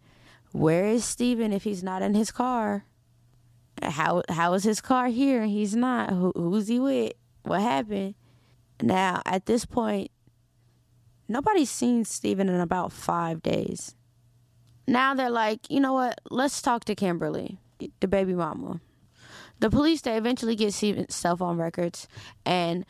[0.52, 2.86] Where is Steven if he's not in his car?
[3.82, 5.42] How how is his car here?
[5.42, 6.12] and He's not.
[6.12, 7.14] Who, who's he with?
[7.44, 8.16] What happened?
[8.82, 10.12] Now at this point,
[11.28, 13.96] nobody's seen Steven in about five days.
[14.88, 16.20] Now they're like, you know what?
[16.30, 17.58] Let's talk to Kimberly,
[18.00, 18.80] the baby mama.
[19.64, 22.10] The police they eventually get cell phone records,
[22.46, 22.86] and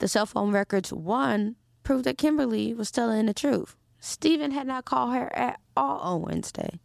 [0.00, 1.54] the cell phone records one
[1.84, 3.76] proved that Kimberly was telling the truth.
[4.00, 6.80] Steven had not called her at all on Wednesday.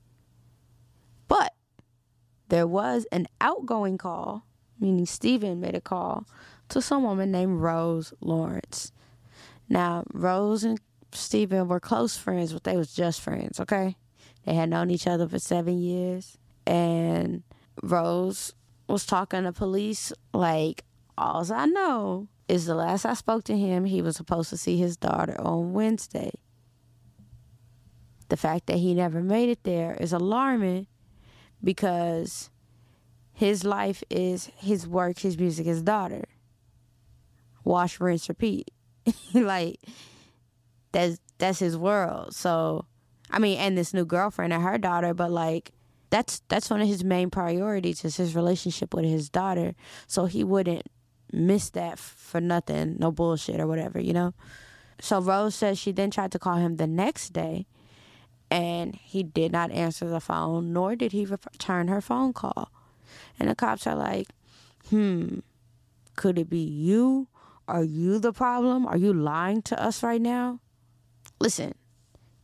[1.27, 1.51] But
[2.49, 4.45] there was an outgoing call,
[4.79, 6.27] meaning Steven made a call
[6.69, 8.91] to some woman named Rose Lawrence.
[9.67, 10.79] Now, Rose and
[11.11, 13.97] Steven were close friends, but they was just friends, okay?
[14.45, 16.37] They had known each other for seven years.
[16.67, 17.41] And
[17.81, 18.53] Rose
[18.87, 20.83] was talking to police like
[21.17, 24.77] all I know is the last I spoke to him, he was supposed to see
[24.77, 26.31] his daughter on Wednesday.
[28.29, 30.87] The fact that he never made it there is alarming
[31.63, 32.49] because
[33.31, 36.25] his life is his work, his music, his daughter.
[37.63, 38.71] Wash, rinse, repeat.
[39.33, 39.79] like
[40.91, 42.35] that's that's his world.
[42.35, 42.85] So
[43.29, 45.71] I mean, and this new girlfriend and her daughter, but like
[46.13, 49.73] that's that's one of his main priorities is his relationship with his daughter
[50.05, 50.85] so he wouldn't
[51.31, 54.33] miss that for nothing no bullshit or whatever you know
[55.01, 57.65] so rose says she then tried to call him the next day
[58.53, 62.71] and he did not answer the phone, nor did he return her phone call.
[63.39, 64.27] And the cops are like,
[64.91, 65.39] hmm,
[66.15, 67.27] could it be you?
[67.67, 68.85] Are you the problem?
[68.85, 70.59] Are you lying to us right now?
[71.39, 71.73] Listen,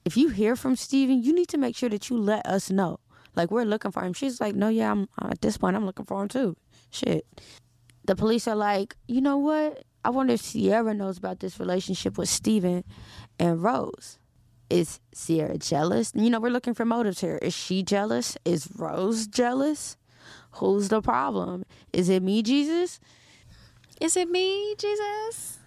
[0.03, 2.99] if you hear from Steven, you need to make sure that you let us know.
[3.39, 4.11] Like we're looking for him.
[4.11, 6.57] She's like, no, yeah, I'm uh, at this point, I'm looking for him too.
[6.91, 7.25] Shit.
[8.03, 9.85] The police are like, you know what?
[10.03, 12.83] I wonder if Cierra knows about this relationship with Steven
[13.39, 14.19] and Rose.
[14.69, 16.11] Is Cierra jealous?
[16.15, 17.39] You know, we're looking for motives here.
[17.41, 18.37] Is she jealous?
[18.43, 19.95] Is Rose jealous?
[20.55, 21.63] Who's the problem?
[21.93, 22.99] Is it me, Jesus?
[24.01, 25.59] Is it me, Jesus?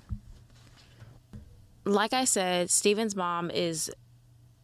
[1.86, 3.90] Like I said, Steven's mom is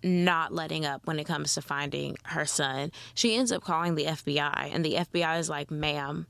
[0.02, 2.92] not letting up when it comes to finding her son.
[3.14, 6.26] She ends up calling the FBI, and the FBI is like, ma'am,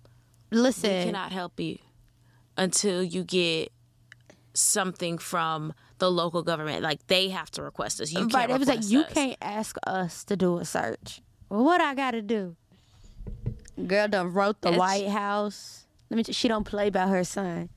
[0.51, 1.79] listen, we cannot help you
[2.57, 3.73] until you get
[4.55, 6.83] something from the local government.
[6.83, 8.13] Like they have to request us.
[8.13, 8.51] You can't right.
[8.51, 11.23] It was like you can't ask us to do a search.
[11.49, 12.57] Well, what I got to do?
[13.87, 15.87] Girl done wrote the White House.
[16.11, 16.33] Let me.
[16.33, 17.69] She don't play about her son.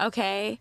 [0.00, 0.58] Okay.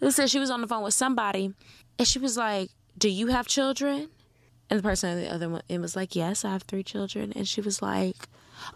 [0.00, 1.54] Listen, she was on the phone with somebody,
[1.98, 4.10] and she was like, "Do you have children?"
[4.70, 7.32] And the person on the other one, it was like, "Yes, I have three children."
[7.34, 8.28] And she was like,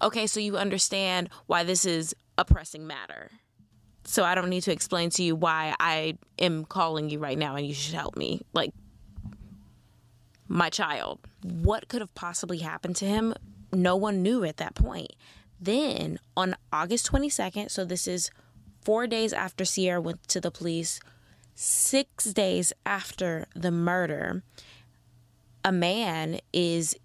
[0.03, 3.31] "Okay, so you understand why this is a pressing matter."
[4.05, 7.57] So I don't need to explain to you why I am calling you right now
[7.57, 8.43] and you should help me.
[8.53, 8.73] Like,
[10.49, 11.19] my child.
[11.43, 13.35] What could have possibly happened to him?
[13.73, 15.13] No one knew at that point.
[15.61, 18.31] Then on August 22nd, so this is
[18.81, 21.01] four days after Cierra went to the police,
[21.57, 24.43] six days after the murder,
[25.65, 26.97] a man is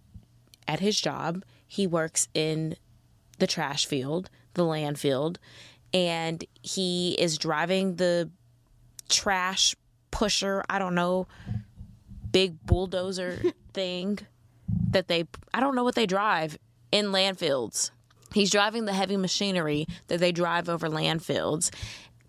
[0.68, 1.44] at his job.
[1.68, 2.76] He works in
[3.40, 5.38] the trash field, the landfill,
[5.94, 8.30] and he is driving the
[9.10, 9.76] trash
[10.12, 11.28] pusher, I don't know,
[12.32, 13.42] big bulldozer
[13.74, 14.20] thing
[14.92, 16.58] that they, I don't know what they drive
[16.92, 17.92] in landfills.
[18.34, 21.74] He's driving the heavy machinery that they drive over landfills,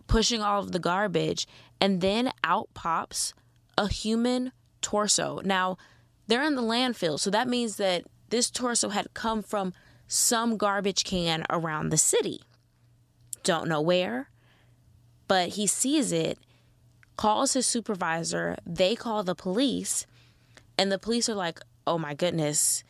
[0.06, 1.46] pushing all of the garbage,
[1.82, 3.34] and then out pops
[3.76, 5.40] a human torso.
[5.44, 5.76] Now,
[6.28, 9.74] they're in the landfill, so that means that this torso had come from
[10.06, 12.40] some garbage can around the city.
[13.42, 14.30] Don't know where,
[15.26, 16.38] but he sees it,
[17.16, 20.06] calls his supervisor, they call the police,
[20.78, 22.84] and the police are like, oh my goodness,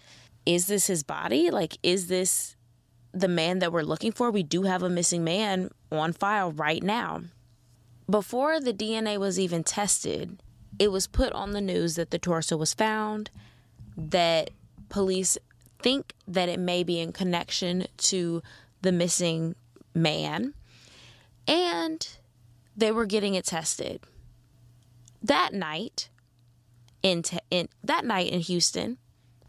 [0.45, 1.51] is this his body?
[1.51, 2.57] Like, is this
[3.15, 6.83] the man that we're looking for, we do have a missing man on file right
[6.83, 7.23] now.
[8.09, 10.43] Before the DNA was even tested,
[10.79, 13.31] it was put on the news that the torso was found,
[13.97, 14.51] that
[14.89, 15.39] police
[15.81, 18.43] think that it may be in connection to
[18.81, 19.55] the missing
[19.95, 20.55] man,
[21.47, 22.09] and
[22.77, 24.01] they were getting it tested.
[25.23, 26.09] That night,
[27.03, 28.99] in, te- in that night in Houston,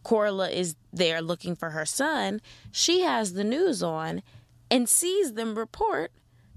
[0.03, 4.21] Corla is there looking for her son, she has the news on
[4.69, 6.11] and sees them report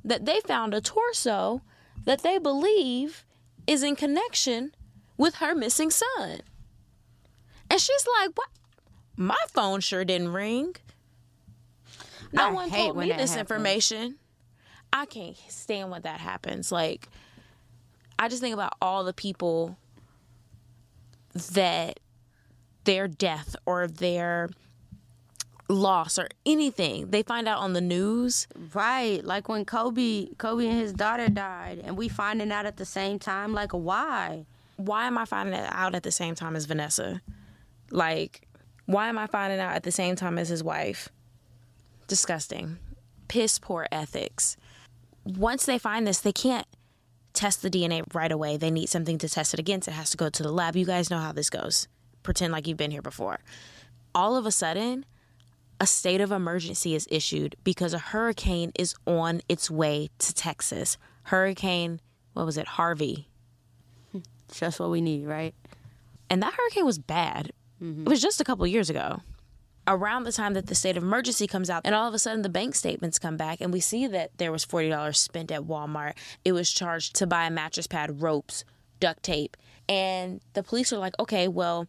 [0.04, 1.62] that they found a torso
[2.07, 3.25] that they believe
[3.66, 4.75] is in connection
[5.19, 6.40] with her missing son.
[7.71, 8.49] And she's like, What?
[9.16, 10.77] My phone sure didn't ring.
[12.33, 13.37] No I one told me this happens.
[13.37, 14.16] information.
[14.92, 16.71] I can't stand when that happens.
[16.73, 17.09] Like,
[18.19, 19.77] I just think about all the people
[21.53, 22.01] that
[22.85, 24.49] their death or their
[25.68, 27.11] loss or anything.
[27.11, 28.46] They find out on the news.
[28.74, 29.24] Right.
[29.24, 33.18] Like when kobe kobe and his daughter died and we finding out at the same
[33.18, 34.46] time like why?
[34.76, 37.20] Why am i finding out at the same time as vanessa?
[37.90, 38.46] Like
[38.87, 41.09] why am i finding out at the same time as his wife?
[42.07, 42.79] Disgusting.
[43.29, 44.57] Piss poor ethics.
[45.24, 46.66] Once they find this they can't
[47.33, 48.57] test the dna right away.
[48.57, 49.88] They need something to test it against.
[49.88, 50.76] It has to go to the lab.
[50.76, 51.88] You guys know how this goes.
[52.22, 53.40] Pretend like you've been here before.
[54.14, 55.05] All of a sudden,
[55.80, 60.96] a state of emergency is issued because a hurricane is on its way to Texas.
[61.24, 62.00] Hurricane,
[62.32, 63.28] what was it, Harvey?
[64.52, 65.54] Just what we need, right?
[66.30, 67.52] And that hurricane was bad.
[67.82, 68.02] Mm-hmm.
[68.02, 69.20] It was just a couple years ago.
[69.88, 72.42] Around the time that the state of emergency comes out, and all of a sudden
[72.42, 76.14] the bank statements come back, and we see that there was $40 spent at Walmart.
[76.44, 78.64] It was charged to buy a mattress pad, ropes,
[78.98, 79.56] duct tape,
[79.88, 81.86] and the police are like, okay, well,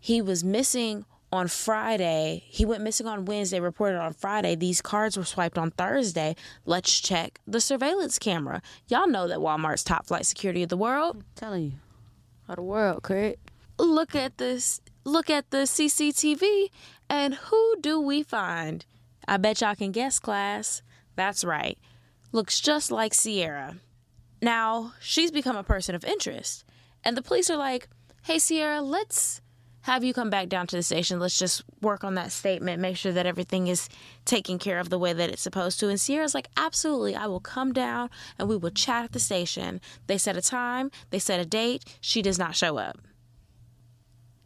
[0.00, 1.04] he was missing
[1.36, 2.42] on Friday.
[2.48, 4.56] He went missing on Wednesday, reported on Friday.
[4.56, 6.34] These cards were swiped on Thursday.
[6.64, 8.62] Let's check the surveillance camera.
[8.88, 11.16] Y'all know that Walmart's top flight security of the world.
[11.16, 11.72] I'm telling you.
[12.48, 13.38] Of the world, Craig.
[13.78, 14.80] Look at this.
[15.04, 16.70] Look at the CCTV.
[17.08, 18.84] And who do we find?
[19.28, 20.82] I bet y'all can guess, class.
[21.14, 21.78] That's right.
[22.32, 23.76] Looks just like Cierra.
[24.42, 26.64] Now, she's become a person of interest.
[27.04, 27.88] And the police are like,
[28.22, 29.40] hey, Cierra, let's
[29.86, 31.20] have you come back down to the station.
[31.20, 33.88] Let's just work on that statement, make sure that everything is
[34.24, 35.88] taken care of the way that it's supposed to.
[35.88, 39.80] And Cierra's like, absolutely, I will come down and we will chat at the station.
[40.08, 41.84] They set a time, they set a date.
[42.00, 42.98] She does not show up.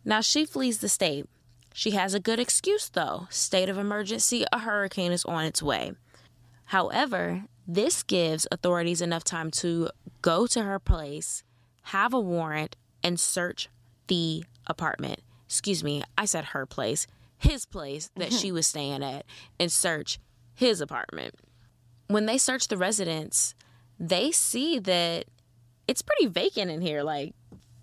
[0.05, 1.25] Now she flees the state.
[1.73, 3.27] She has a good excuse, though.
[3.31, 5.93] State of emergency, a hurricane is on its way.
[6.67, 9.89] However, this gives authorities enough time to
[10.21, 11.45] go to her place,
[11.85, 13.71] have a warrant, and search
[14.09, 15.21] the apartment
[15.51, 18.55] excuse me, I said her place, his place that she mm-hmm.
[18.55, 19.27] was staying at,
[19.59, 20.21] and search
[20.55, 21.35] his apartment.
[22.07, 23.57] When they search the residence,
[23.99, 25.25] they see that
[25.89, 27.03] it's pretty vacant in here.
[27.03, 27.35] Like,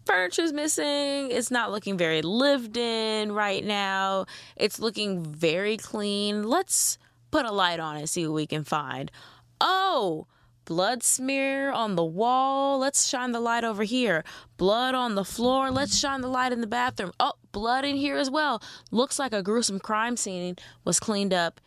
[0.05, 1.29] furniture's missing.
[1.29, 4.27] It's not looking very lived in right now.
[4.55, 6.43] It's looking very clean.
[6.43, 6.97] Let's
[7.31, 9.11] put a light on it, see what we can find.
[9.59, 10.27] Oh,
[10.67, 12.77] blood smear on the wall.
[12.77, 14.23] Let's shine the light over here.
[14.57, 15.71] Blood on the floor.
[15.71, 17.13] Let's shine the light in the bathroom.
[17.21, 18.61] Oh, blood in here as well.
[18.91, 21.61] Looks like a gruesome crime scene was cleaned up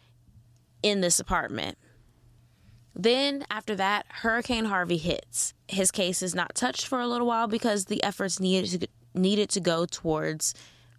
[0.82, 1.78] in this apartment.
[2.94, 5.54] Then, after that, Hurricane Harvey hits.
[5.66, 9.48] His case is not touched for a little while because the efforts needed to, needed
[9.50, 10.54] to go towards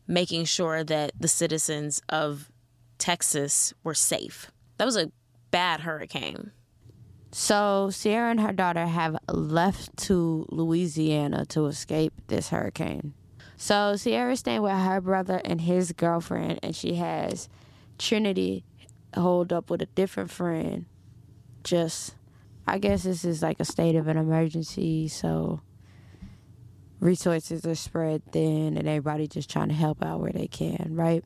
[0.08, 2.50] making sure that the citizens of
[2.98, 4.50] Texas were safe.
[4.78, 5.12] That was a
[5.52, 6.52] bad hurricane.
[7.32, 13.14] So Cierra and her daughter have left to Louisiana to escape this hurricane.
[13.56, 17.48] So Cierra's staying with her brother and his girlfriend, and she has
[17.98, 18.66] Trinity
[19.16, 20.86] hold up with a different friend.
[21.64, 22.16] Just,
[22.68, 25.62] I guess this is like a state of an emergency, so
[27.00, 31.24] resources are spread thin, and everybody just trying to help out where they can, right?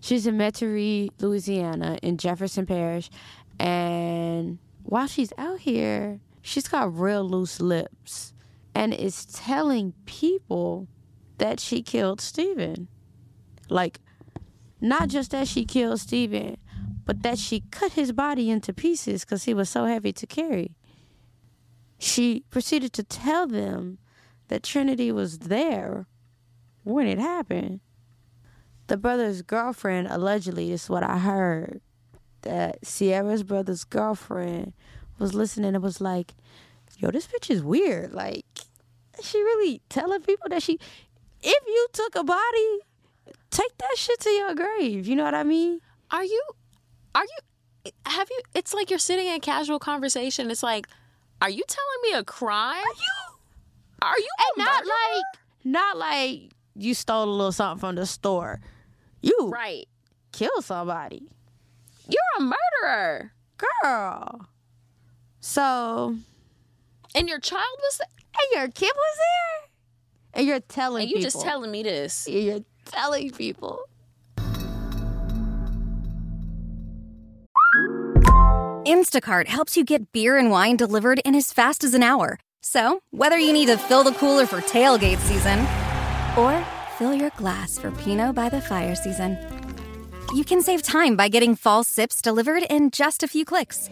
[0.00, 3.10] She's in Metairie, Louisiana, in Jefferson Parish,
[3.58, 8.32] and while she's out here, she's got real loose lips
[8.74, 10.88] and is telling people
[11.38, 12.88] that she killed Steven.
[13.68, 14.00] Like,
[14.80, 16.56] not just that she killed Steven,
[17.04, 20.76] but that she cut his body into pieces because he was so heavy to carry.
[21.98, 23.98] She proceeded to tell them
[24.48, 26.06] that Trinity was there
[26.82, 27.80] when it happened.
[28.86, 31.80] The brother's girlfriend, allegedly, is what I heard,
[32.42, 34.72] that Cierra's brother's girlfriend
[35.18, 36.34] was listening and was like,
[36.98, 38.12] yo, this bitch is weird.
[38.12, 38.44] Like,
[39.22, 40.78] she really telling people that she,
[41.42, 42.78] if you took a body,
[43.50, 45.06] take that shit to your grave.
[45.06, 45.80] You know what I mean?
[46.10, 46.42] Are you,
[47.14, 50.50] are you, have you, it's like you're sitting in casual conversation.
[50.50, 50.86] It's like,
[51.42, 52.76] are you telling me a crime?
[52.76, 53.36] Are you?
[54.02, 54.94] Are you and not murderer?
[55.14, 55.24] like,
[55.64, 58.60] not like you stole a little something from the store.
[59.20, 59.86] You right
[60.32, 61.28] kill somebody.
[62.10, 63.32] You're a murderer.
[63.82, 64.48] Girl.
[65.40, 66.16] So.
[67.14, 68.06] And your child was there?
[68.38, 69.70] And your kid was there?
[70.34, 71.30] And you're telling and you people.
[71.30, 72.28] just telling me this.
[72.28, 73.80] You're telling people.
[78.86, 82.38] Instacart helps you get beer and wine delivered in as fast as an hour.
[82.62, 85.60] So, whether you need to fill the cooler for tailgate season
[86.36, 86.64] or
[86.98, 89.38] fill your glass for Pinot by the fire season,
[90.34, 93.88] you can save time by getting fall sips delivered in just a few clicks.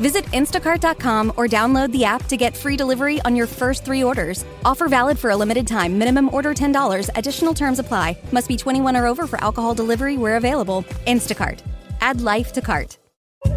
[0.00, 4.44] Visit instacart.com or download the app to get free delivery on your first three orders.
[4.64, 5.98] Offer valid for a limited time.
[5.98, 7.10] Minimum order $10.
[7.16, 8.16] Additional terms apply.
[8.32, 10.82] Must be 21 or over for alcohol delivery where available.
[11.06, 11.60] Instacart.
[12.00, 12.98] Add life to cart.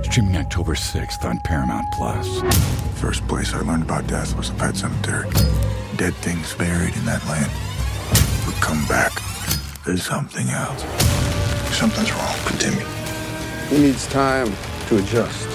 [0.03, 2.41] Streaming October 6th on Paramount Plus.
[2.99, 5.29] First place I learned about death was a pet cemetery.
[5.97, 7.51] Dead things buried in that land
[8.45, 9.11] would come back.
[9.85, 10.83] There's something else.
[11.73, 12.85] Something's wrong with Timmy.
[13.67, 14.53] He needs time
[14.87, 15.49] to adjust.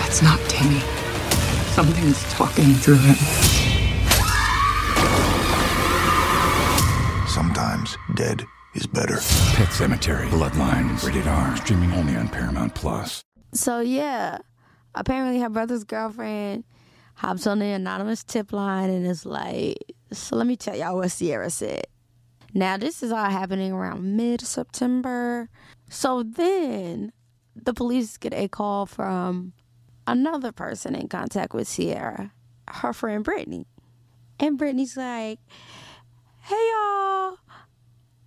[0.00, 0.80] That's not Timmy.
[1.74, 3.14] Something's talking through him.
[7.28, 8.44] Sometimes dead
[8.74, 9.16] is better.
[9.54, 13.22] Pet Sematary, Bloodlines, rated R, streaming only on Paramount Plus.
[13.54, 14.38] So yeah,
[14.94, 16.64] apparently her brother's girlfriend
[17.14, 19.76] hops on the anonymous tip line and is like,
[20.10, 21.86] "So let me tell y'all what Cierra said."
[22.54, 25.48] Now this is all happening around mid September.
[25.88, 27.12] So then
[27.56, 29.52] the police get a call from
[30.06, 32.32] another person in contact with Cierra,
[32.68, 33.66] her friend Brittany.
[34.38, 35.38] And Brittany's like,
[36.40, 37.38] hey y'all,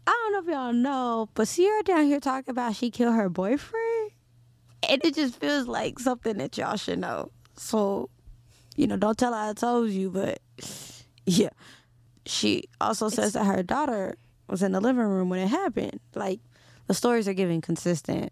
[0.08, 3.30] I don't know if y'all know, but Cierra down here talking about she killed her
[3.30, 4.12] boyfriend.
[4.88, 7.32] And it just feels like something that y'all should know.
[7.58, 8.10] So,
[8.76, 10.40] you know, don't tell her I told you, but
[11.26, 11.50] yeah.
[12.28, 14.18] She also says that her daughter
[14.48, 16.00] was in the living room when it happened.
[16.14, 16.40] Like,
[16.88, 18.32] the stories are giving consistent,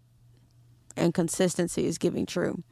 [0.96, 2.62] and consistency is giving true.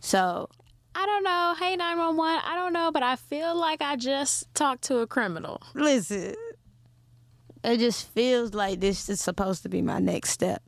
[0.00, 0.48] So,
[0.94, 1.54] I don't know.
[1.58, 5.60] Hey, 911, I don't know, but I feel like I just talked to a criminal.
[5.74, 6.34] listen,
[7.64, 10.62] It just feels like this is supposed to be my next step.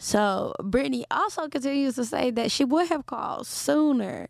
[0.00, 4.28] So Brittany also continues to say that she would have called sooner,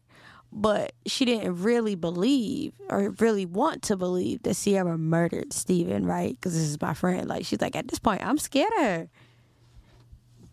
[0.54, 6.30] but she didn't really believe or really want to believe that Cierra murdered Steven, right?
[6.30, 7.28] Because this is my friend.
[7.28, 9.08] Like she's like, at this point, I'm scared of her.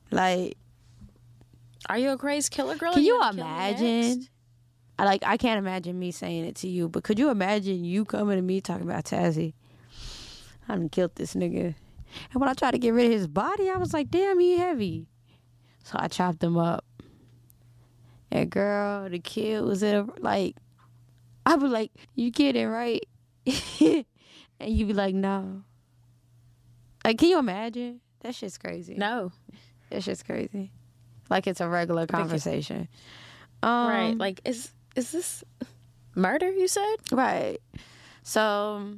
[0.09, 0.57] Like,
[1.87, 2.93] Are you a crazy killer girl?
[2.93, 4.27] can you me imagine?
[4.97, 8.03] I like I can't imagine me saying it to you, but could you imagine you
[8.03, 9.53] coming to me talking about Tazzy?
[10.67, 11.75] I done killed this nigga.
[12.33, 14.57] And when I tried to get rid of his body, I was like, damn, he
[14.57, 15.07] heavy.
[15.83, 16.85] So I chopped him up.
[18.32, 20.55] And girl, the kid was in a, like,
[21.45, 23.03] I was like, you kidding, right?
[23.45, 24.05] and
[24.59, 25.63] you be like, no.
[27.03, 27.99] Like, can you imagine?
[28.21, 28.95] That shit's crazy.
[28.95, 29.32] No.
[29.89, 30.71] That shit's crazy.
[31.29, 32.88] Like it's a regular conversation.
[33.63, 34.17] Um, right.
[34.17, 35.43] Like, is is this
[36.13, 36.51] murder?
[36.51, 36.95] You said.
[37.11, 37.59] Right.
[38.21, 38.95] So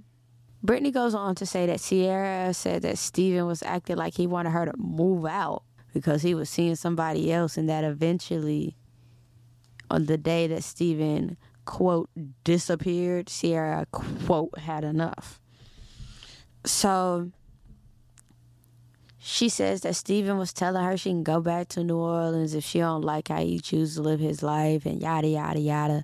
[0.64, 4.50] Brittany goes on to say that Cierra said that Steven was acting like he wanted
[4.50, 5.64] her to move out
[5.94, 8.76] because he was seeing somebody else and that eventually
[9.90, 12.10] on the day that Steven, quote
[12.44, 15.40] disappeared, Cierra quote had enough.
[16.66, 17.32] So
[19.20, 22.64] she says that Steven was telling her she can go back to New Orleans if
[22.64, 26.04] she don't like how he chooses to live his life and yada yada yada.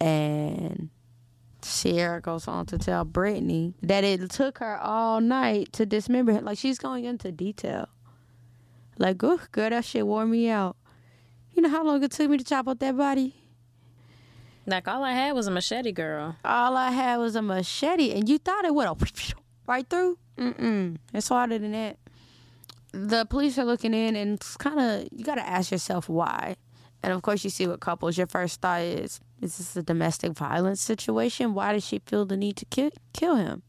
[0.00, 0.90] And
[1.62, 6.44] Cierra goes on to tell Brittany that it took her all night to dismember him.
[6.44, 7.88] Like she's going into detail.
[8.98, 10.76] Like, oh, girl, that shit wore me out.
[11.58, 13.34] You know how long it took me to chop up that body?
[14.64, 16.36] Like all I had was a machete, girl.
[16.44, 19.34] All I had was a machete, and you thought it would have
[19.66, 20.18] right through.
[20.36, 20.98] Mm-mm.
[21.12, 21.96] It's harder than that.
[22.92, 26.54] The police are looking in, and it's kind of you got to ask yourself why.
[27.02, 28.16] And of course, you see what couples.
[28.16, 31.54] Your first thought is: Is this a domestic violence situation?
[31.54, 33.64] Why did she feel the need to kill kill him?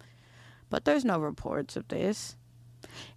[0.69, 2.35] But there's no reports of this.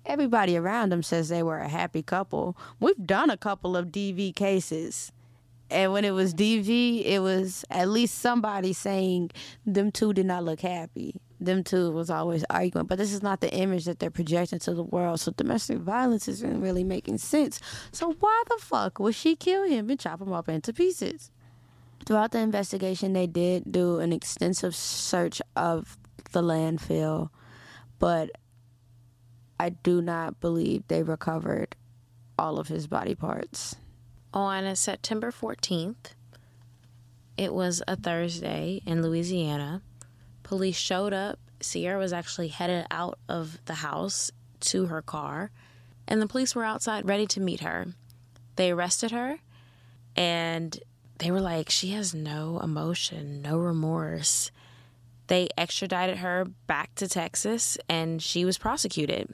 [0.04, 2.56] Everybody around them says they were a happy couple.
[2.80, 5.12] We've done a couple of DV cases.
[5.70, 9.30] And when it was DV, it was at least somebody saying
[9.64, 11.14] them two did not look happy.
[11.40, 12.86] Them two was always arguing.
[12.86, 15.20] But this is not the image that they're projecting to the world.
[15.20, 17.58] So domestic violence isn't really making sense.
[17.90, 21.30] So why the fuck would she kill him and chop him up into pieces?
[22.04, 25.96] Throughout the investigation, they did do an extensive search of
[26.32, 27.30] the landfill,
[27.98, 28.30] but
[29.62, 31.76] I do not believe they recovered
[32.36, 33.76] all of his body parts.
[34.34, 36.14] On September 14th,
[37.36, 39.80] it was a Thursday in Louisiana.
[40.42, 41.38] Police showed up.
[41.60, 44.32] Cierra was actually headed out of the house
[44.62, 45.52] to her car,
[46.08, 47.86] and the police were outside ready to meet her.
[48.56, 49.38] They arrested her,
[50.16, 50.76] and
[51.18, 54.50] they were like, she has no emotion, no remorse.
[55.28, 59.32] They extradited her back to Texas, and she was prosecuted.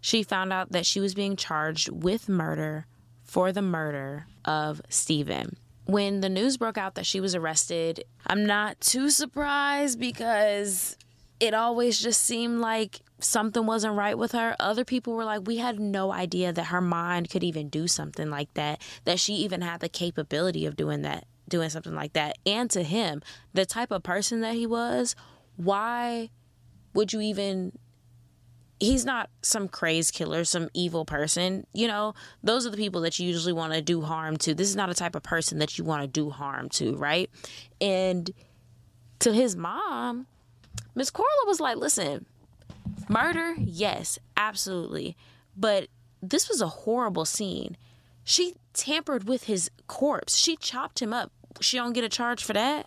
[0.00, 2.86] She found out that she was being charged with murder
[3.22, 5.56] for the murder of Steven.
[5.84, 10.96] When the news broke out that she was arrested, I'm not too surprised because
[11.38, 14.56] it always just seemed like something wasn't right with her.
[14.58, 18.30] Other people were like, we had no idea that her mind could even do something
[18.30, 22.36] like that, that she even had the capability of doing that, doing something like that.
[22.44, 23.22] And to him,
[23.52, 25.14] the type of person that he was,
[25.56, 26.30] why
[26.94, 27.78] would you even
[28.78, 31.66] he's not some crazed killer, some evil person.
[31.72, 34.54] You know, those are the people that you usually want to do harm to.
[34.54, 37.30] This is not a type of person that you want to do harm to, right?
[37.80, 38.30] And
[39.20, 40.26] to his mom,
[40.94, 42.26] Miss Corla was like, listen,
[43.08, 45.16] murder, yes, absolutely.
[45.56, 45.88] But
[46.22, 47.76] this was a horrible scene.
[48.24, 50.36] She tampered with his corpse.
[50.36, 51.32] She chopped him up.
[51.60, 52.86] She don't get a charge for that.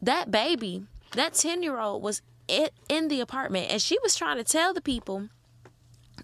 [0.00, 4.36] That baby, that 10 year old was it in the apartment and she was trying
[4.36, 5.28] to tell the people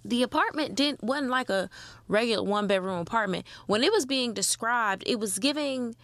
[0.05, 1.69] the apartment didn't wasn't like a
[2.09, 5.95] regular one bedroom apartment when it was being described it was giving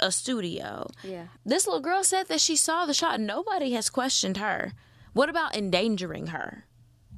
[0.00, 1.26] a studio Yeah.
[1.46, 4.72] this little girl said that she saw the shot nobody has questioned her
[5.12, 6.64] what about endangering her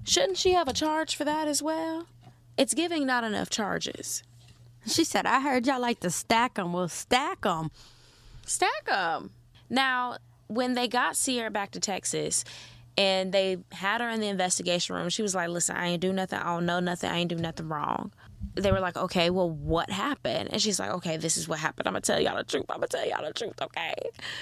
[0.05, 2.07] shouldn't she have a charge for that as well
[2.59, 4.23] it's giving not enough charges
[4.87, 6.73] She said, I heard y'all like to stack them.
[6.73, 7.73] Well, stack them.
[8.47, 9.31] stack them.
[9.69, 12.44] Now, when they got Cierra back to Texas
[12.99, 16.12] and they had her in the investigation room, she was like, Listen, I ain't do
[16.12, 16.38] nothing.
[16.38, 17.11] I don't know nothing.
[17.11, 18.12] I ain't do nothing wrong.
[18.55, 20.51] They were like, Okay, well, what happened?
[20.53, 21.86] And she's like, Okay, this is what happened.
[21.86, 22.66] I'm going to tell y'all the truth.
[22.68, 23.94] I'm going to tell y'all the truth, okay?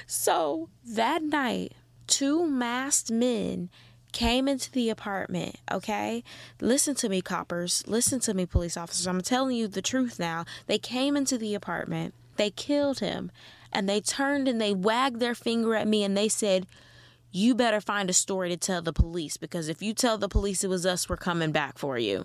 [0.06, 1.72] So that night,
[2.06, 3.70] two masked men
[4.14, 6.22] came into the apartment, okay?
[6.60, 7.82] Listen to me, coppers.
[7.86, 9.06] Listen to me, police officers.
[9.06, 10.44] I'm telling you the truth now.
[10.66, 13.30] They came into the apartment, they killed him,
[13.74, 16.66] and they turned and they wagged their finger at me and they said,
[17.32, 20.62] you better find a story to tell the police because if you tell the police
[20.62, 22.24] it was us, we're coming back for you.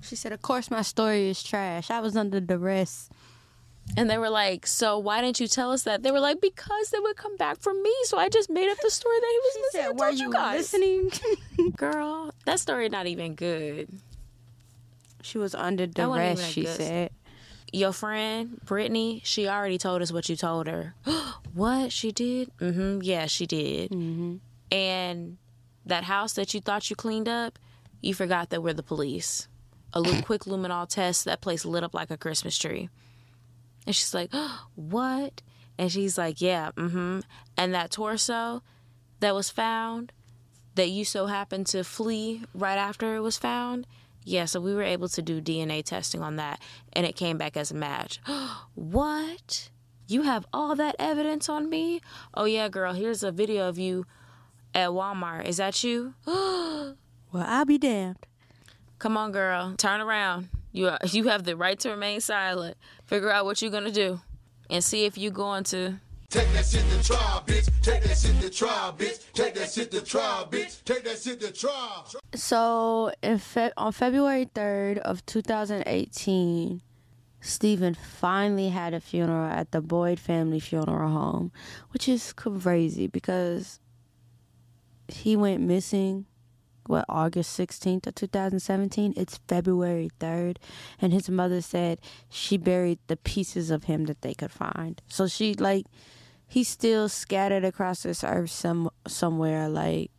[0.00, 1.90] She said, "Of course, my story is trash.
[1.90, 3.08] I was under duress."
[3.96, 6.02] And they were like, So why didn't you tell us that?
[6.02, 7.92] They were like, Because they would come back for me.
[8.04, 9.80] So I just made up the story that he was missing.
[9.80, 10.58] I Said, told "Were you you guys.
[10.72, 11.12] listening?"
[11.76, 13.88] Girl, that story not even good.
[15.22, 16.44] she was under duress.
[16.46, 17.10] She said.
[17.72, 20.94] Your friend, Brittany, she already told us what you told her.
[21.54, 21.90] what?
[21.90, 22.50] She did?
[22.58, 22.98] Mm hmm.
[23.02, 23.90] Yeah, she did.
[23.90, 24.36] Mm-hmm.
[24.70, 25.38] And
[25.86, 27.58] that house that you thought you cleaned up,
[28.02, 29.48] you forgot that we're the police.
[29.94, 32.90] A little quick luminol test, that place lit up like a Christmas tree.
[33.86, 34.30] And she's like,
[34.74, 35.40] what?
[35.78, 37.20] And she's like, yeah, mm hmm.
[37.56, 38.62] And that torso
[39.20, 40.12] that was found,
[40.74, 43.86] that you so happened to flee right after it was found,
[44.24, 46.60] yeah, so we were able to do DNA testing on that,
[46.92, 48.20] and it came back as a match.
[48.74, 49.70] what?
[50.08, 52.00] You have all that evidence on me?
[52.34, 54.06] Oh, yeah, girl, here's a video of you
[54.74, 55.46] at Walmart.
[55.46, 56.14] Is that you?
[57.32, 58.18] Well, I'll be damned.
[58.98, 60.50] Come on, girl, turn around.
[60.70, 62.76] You are, you have the right to remain silent.
[63.06, 64.20] Figure out what you're gonna do,
[64.68, 65.94] and see if you're going to.
[66.32, 67.68] Take that shit to trial, bitch.
[67.82, 69.32] Take that shit to trial, bitch.
[69.34, 70.82] Take that shit to trial, bitch.
[70.82, 72.06] Take that shit to trial.
[72.34, 76.80] So, in Fe- on February 3rd of 2018,
[77.42, 81.52] Steven finally had a funeral at the Boyd family funeral home,
[81.90, 83.78] which is crazy because
[85.08, 86.24] he went missing
[86.86, 90.56] what August 16th of 2017 it's February 3rd
[90.98, 95.28] and his mother said she buried the pieces of him that they could find so
[95.28, 95.86] she like
[96.52, 100.10] he's still scattered across this earth some somewhere like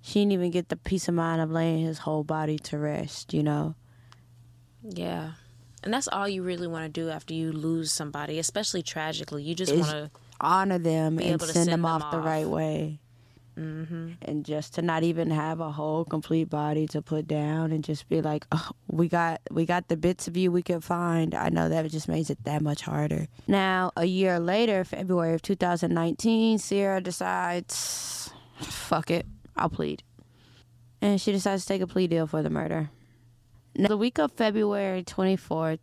[0.00, 3.34] she didn't even get the peace of mind of laying his whole body to rest,
[3.34, 3.74] you know?
[4.82, 5.32] Yeah.
[5.84, 9.42] And that's all you really want to do after you lose somebody, especially tragically.
[9.42, 10.10] You just want to.
[10.40, 12.98] Honor them Be and able to send, send them, them off, the right way.
[13.60, 14.12] Mm-hmm.
[14.22, 18.08] And just to not even have a whole complete body to put down and just
[18.08, 21.34] be like, oh, we got we got the bits of you we could find.
[21.34, 23.28] I know that just makes it that much harder.
[23.46, 28.30] Now, a year later, February of 2019, Cierra decides,
[28.62, 30.02] fuck it, I'll plead.
[31.02, 32.90] And she decides to take a plea deal for the murder.
[33.76, 35.80] Now, the week of February 24th,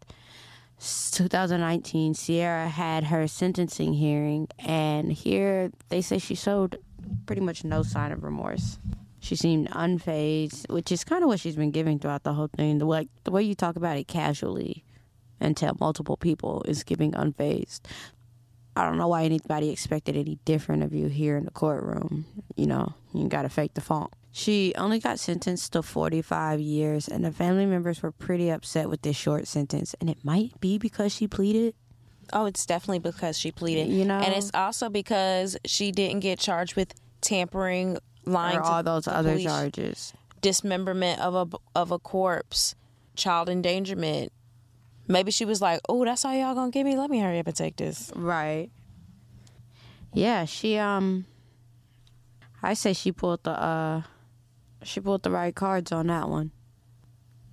[0.80, 6.80] 2019, Cierra had her sentencing hearing, and here they say she showed
[7.26, 8.80] pretty much no sign of remorse.
[9.20, 12.78] She seemed unfazed, which is kind of what she's been giving throughout the whole thing.
[12.78, 14.84] The way, the way you talk about it casually
[15.40, 17.82] and tell multiple people is giving unfazed.
[18.76, 22.26] I don't know why anybody expected any different of you here in the courtroom.
[22.56, 24.14] You know, you gotta fake the funk.
[24.32, 29.02] She only got sentenced to 45 years, and the family members were pretty upset with
[29.02, 29.96] this short sentence.
[30.00, 31.74] And it might be because she pleaded.
[32.34, 33.88] Oh, it's definitely because she pleaded.
[33.90, 34.20] You know?
[34.20, 39.08] And it's also because she didn't get charged with tampering, lying or to all those
[39.08, 40.14] other police, charges.
[40.42, 42.76] dismemberment of a of a corpse,
[43.16, 44.32] child endangerment.
[45.08, 46.98] Maybe she was like, "Oh, that's all y'all gonna give me.
[46.98, 48.70] Let me hurry up and take this." Right.
[50.14, 51.26] Yeah, she um
[52.62, 54.02] I say she pulled the uh
[54.84, 56.52] she pulled the right cards on that one.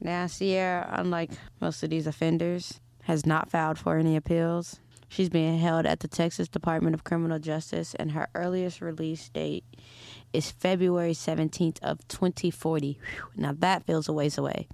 [0.00, 4.80] Now Cierra, unlike most of these offenders, has not filed for any appeals.
[5.08, 9.64] She's being held at the Texas Department of Criminal Justice and her earliest release date
[10.32, 12.98] is February 17th of 2040.
[13.00, 14.66] Whew, Now that feels a ways away.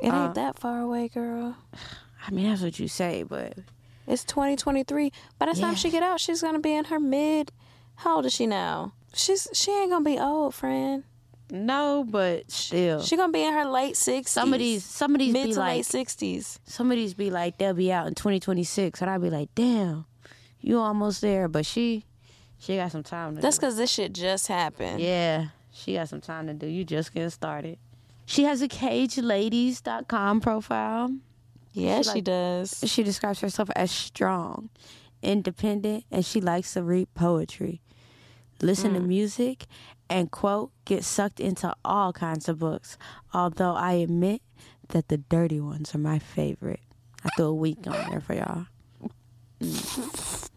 [0.00, 1.56] It ain't Uh, that far away, girl.
[2.26, 3.54] I mean, that's what you say, but
[4.06, 5.10] It's 2023.
[5.38, 7.50] By the time she get out, she's gonna be in her mid.
[7.96, 8.92] How old is she now?
[9.14, 11.04] She's she ain't gonna be old, friend.
[11.50, 13.02] No, but still.
[13.02, 14.28] She gonna be in her late 60s.
[14.28, 16.58] some of these some of these mid be to like late 60s.
[16.64, 20.04] some of these be like they'll be out in 2026 and i'll be like damn
[20.60, 22.04] you almost there but she
[22.58, 25.00] she got some time to That's because this shit just happened.
[25.00, 27.78] yeah she got some time to do you just getting started
[28.26, 31.10] she has a cageladies.com profile
[31.72, 32.84] Yeah, She she like- does.
[32.86, 34.70] she describes herself as strong
[35.22, 37.80] independent and she likes to read poetry
[38.62, 39.06] listen to mm.
[39.06, 39.66] music
[40.08, 42.98] and quote get sucked into all kinds of books
[43.32, 44.42] although i admit
[44.88, 46.80] that the dirty ones are my favorite
[47.24, 48.66] i threw a week on there for y'all
[49.60, 50.50] mm.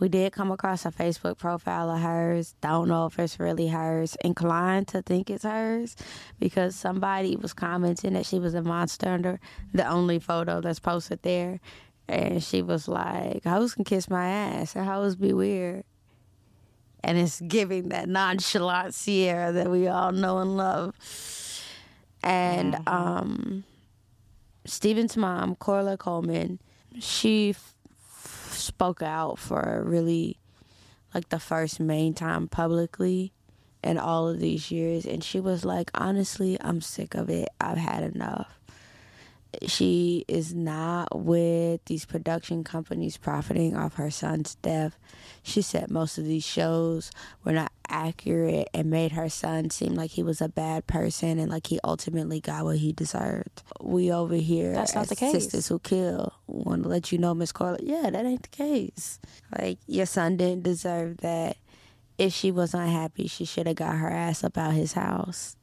[0.00, 2.54] we did come across a Facebook profile of hers.
[2.62, 4.16] Don't know if it's really hers.
[4.24, 5.94] Inclined to think it's hers
[6.38, 9.38] because somebody was commenting that she was a monster under
[9.74, 11.60] the only photo that's posted there.
[12.08, 15.84] And she was like, hoes can kiss my ass and hoes be weird.
[17.02, 20.94] And it's giving that nonchalant Cierra that we all know and love.
[22.22, 23.64] And um,
[24.66, 26.60] Steven's mom, Corla Coleman,
[26.98, 27.74] she f-
[28.52, 30.36] spoke out for really
[31.14, 33.32] like the first main time publicly
[33.82, 35.06] in all of these years.
[35.06, 37.48] And she was like, honestly, I'm sick of it.
[37.60, 38.59] I've had enough.
[39.66, 44.96] She is not with these production companies profiting off her son's death.
[45.42, 47.10] She said most of these shows
[47.44, 51.50] were not accurate and made her son seem like he was a bad person and
[51.50, 53.62] like he ultimately got what he deserved.
[53.80, 55.34] We over here That's not as the case.
[55.46, 59.18] Sistas Who Kill want to let you know, Miss Corla, yeah, that ain't the case.
[59.58, 61.56] Like your son didn't deserve that.
[62.18, 65.56] If she was unhappy, she should have got her ass up out his house.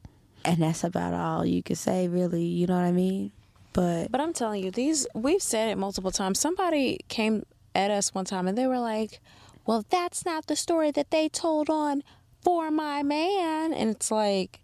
[0.44, 2.44] And that's about all you could say, really.
[2.44, 3.32] You know what I mean?
[3.72, 6.40] But But I'm telling you, these we've said it multiple times.
[6.40, 7.44] Somebody came
[7.74, 9.20] at us one time and they were like,
[9.66, 12.02] "Well, that's not the story that they told on
[12.42, 14.60] For My Man." And it's like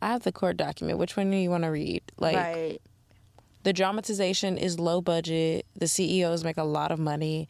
[0.00, 0.98] I have the court document.
[0.98, 2.02] Which one do you want to read?
[2.18, 2.82] Like right.
[3.62, 5.64] the dramatization is low budget.
[5.76, 7.48] The CEOs make a lot of money.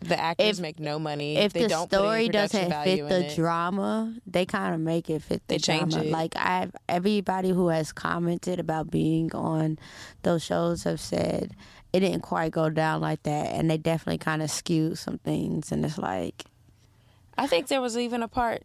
[0.00, 1.36] The actors If- make no money.
[1.38, 3.34] if they the story doesn't fit the it.
[3.36, 6.08] drama, they kind of make it fit the They change drama.
[6.08, 6.12] it.
[6.12, 9.78] Like I, everybody who has commented about being on
[10.22, 11.56] those shows have said
[11.92, 15.72] it didn't quite go down like that, and they definitely kind of skewed some things.
[15.72, 16.44] And it's like,
[17.38, 18.64] I think there was even a part.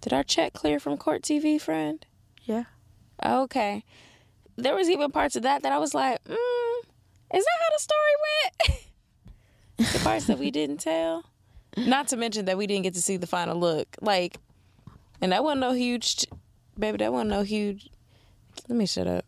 [0.00, 2.04] Did our check clear from Court TV, friend?
[2.44, 2.64] yeah,
[3.24, 3.84] Okay.
[4.56, 6.36] There was even parts of that that I was like, mm,
[7.34, 8.80] is that how the story went?
[9.92, 11.24] the parts that we didn't tell.
[11.76, 13.96] Not to mention that we didn't get to see the final look.
[14.00, 14.36] Like,
[15.20, 16.26] and that wasn't no huge,
[16.78, 17.88] baby, that wasn't no huge.
[18.68, 19.24] Let me shut up.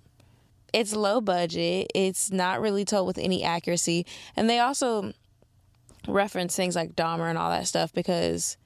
[0.73, 1.91] It's low budget.
[1.95, 4.05] It's not really told with any accuracy.
[4.37, 5.13] And they also
[6.07, 8.57] reference things like Dahmer and all that stuff because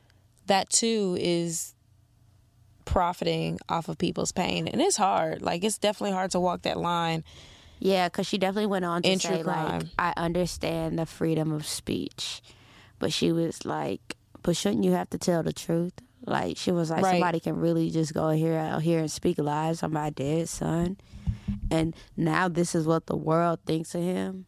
[0.47, 1.75] that too is
[2.85, 4.67] profiting off of people's pain.
[4.67, 5.43] And it's hard.
[5.43, 7.23] Like, it's definitely hard to walk that line.
[7.81, 9.85] Yeah, because she definitely went on to In say like.
[9.99, 12.43] I understand the freedom of speech,
[12.99, 15.93] but she was like, but shouldn't you have to tell the truth?
[16.27, 17.11] Like she was like, Right.
[17.13, 20.97] somebody can really just go here out here and speak lies on my dead son,
[21.71, 24.47] and now this is what the world thinks of him.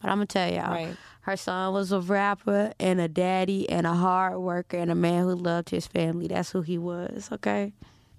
[0.00, 0.96] But I'm gonna tell y'all, Right.
[1.22, 5.24] her son was a rapper and a daddy and a hard worker and a man
[5.24, 6.26] who loved his family.
[6.28, 7.72] That's who he was, okay?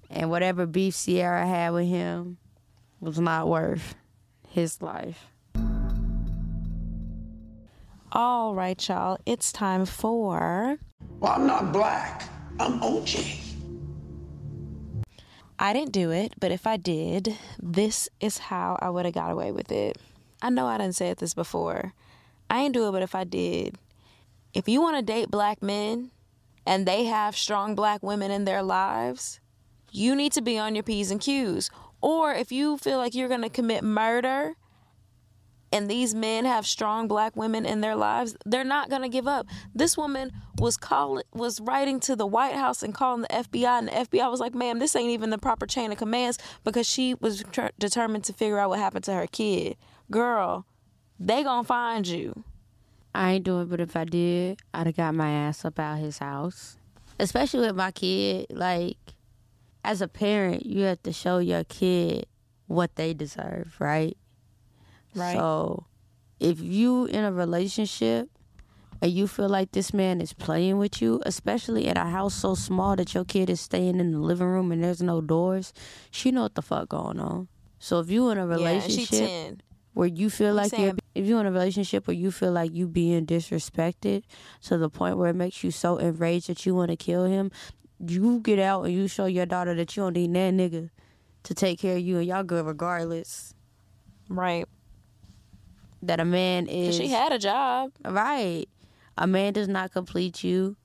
[0.10, 2.38] And whatever beef Cierra had with him
[3.02, 3.96] was not worth
[4.54, 5.28] his life.
[8.12, 9.18] All right, y'all.
[9.26, 10.78] It's time for.
[11.20, 12.30] Well, I'm not black.
[12.60, 13.40] I'm OJ.
[15.58, 19.32] I didn't do it, but if I did, this is how I would have got
[19.32, 19.98] away with it.
[20.42, 21.94] I know I didn't say this before.
[22.50, 23.78] I ain't do it, but if I did,
[24.54, 26.12] if you want to date black men
[26.68, 29.40] and they have strong black women in their lives,
[29.92, 31.72] you need to be on your P's and Q's.
[32.04, 34.56] Or if you feel like you're going to commit murder
[35.72, 39.26] and these men have strong black women in their lives, they're not going to give
[39.26, 39.48] up.
[39.74, 43.88] This woman was calling was writing to the White House and calling the FBI and
[43.88, 47.14] the FBI was like, "Ma'am, this ain't even the proper chain of commands because she
[47.14, 49.78] was tr- determined to figure out what happened to her kid."
[50.12, 50.66] Girl,
[51.18, 52.44] they going to find you.
[53.16, 56.00] I ain't doing it, but if I did, I'd have got my ass up out
[56.00, 56.76] his house.
[57.18, 58.48] Especially with my kid.
[58.50, 58.98] Like,
[59.84, 62.26] as a parent, you have to show your kid
[62.68, 64.18] what they deserve, right?
[65.16, 65.34] Right.
[65.34, 65.86] So,
[66.40, 68.30] if you in a relationship
[69.02, 72.56] and you feel like this man is playing with you, especially in a house so
[72.56, 75.74] small that your kid is staying in the living room and there's no doors,
[76.12, 77.48] she know what the fuck going on.
[77.80, 79.62] So if you in a Yeah, relationship 10.
[79.94, 82.88] where you feel like you're if you're in a relationship where you feel like you
[82.88, 84.24] being disrespected
[84.64, 87.52] to the point where it makes you so enraged that you want to kill him,
[88.08, 90.90] you get out and you show your daughter that you don't need that nigga
[91.44, 93.54] to take care of you and y'all good regardless.
[94.30, 94.66] Right.
[96.02, 97.92] That a man is She had a job.
[98.06, 98.66] right.
[99.18, 100.76] A man does not complete you.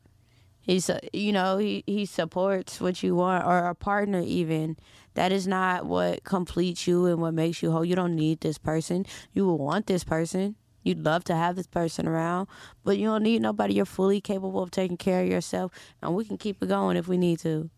[0.60, 4.76] He's you know he he supports what you want or a partner even.
[5.14, 7.84] That is not what completes you and what makes you whole.
[7.86, 9.06] You don't need this person.
[9.32, 10.56] You will want this person.
[10.88, 12.48] You'd love to have this person around,
[12.82, 13.74] but you don't need nobody.
[13.74, 15.70] You're fully capable of taking care of yourself,
[16.00, 17.68] and we can keep it going if we need to.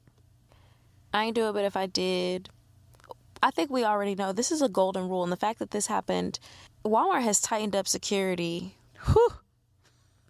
[1.13, 2.51] I ain't do it, but if I did,
[3.43, 5.25] I think we already know this is a golden rule.
[5.25, 6.39] And the fact that this happened,
[6.85, 9.33] Walmart has tightened up security whew,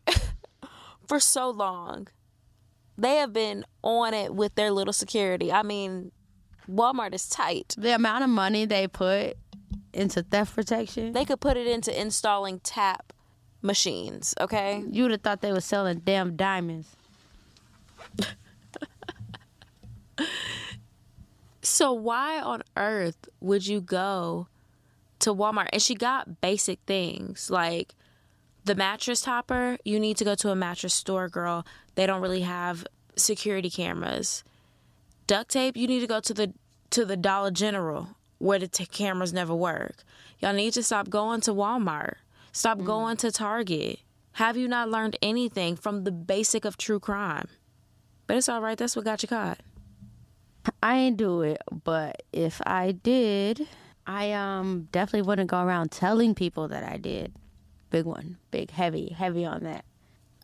[1.06, 2.08] for so long.
[2.96, 5.52] They have been on it with their little security.
[5.52, 6.12] I mean,
[6.66, 7.74] Walmart is tight.
[7.76, 9.36] The amount of money they put
[9.92, 13.12] into theft protection, They could put it into installing tap
[13.62, 14.82] machines, okay?
[14.90, 16.96] you would have thought they were selling damn diamonds.
[21.62, 24.48] So why on earth would you go
[25.20, 25.68] to Walmart?
[25.72, 27.94] And she got basic things like
[28.64, 29.78] the mattress topper.
[29.84, 31.66] You need to go to a mattress store, girl.
[31.94, 32.86] They They don't really have
[33.16, 34.42] security cameras.
[35.26, 36.52] Duct tape, you need to go to the
[36.90, 40.02] to the Dollar General where the t- cameras never work.
[40.40, 42.14] Y'all need to stop going to Walmart.
[42.52, 44.00] Stop going to Target.
[44.32, 47.46] Have you not learned anything from the basic of true crime?
[48.26, 48.78] But it's all right.
[48.78, 49.60] That's what got you caught.
[50.82, 53.66] I ain't do it, but if I did,
[54.06, 57.34] I um definitely wouldn't go around telling people that I did.
[57.90, 59.84] Big one, big, heavy, heavy on that.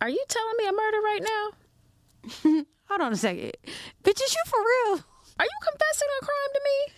[0.00, 2.64] Are you telling me a murder right now?
[2.88, 3.52] Hold on a second,
[4.04, 5.04] bitch, is you for real?
[5.38, 6.94] Are you confessing a crime to me?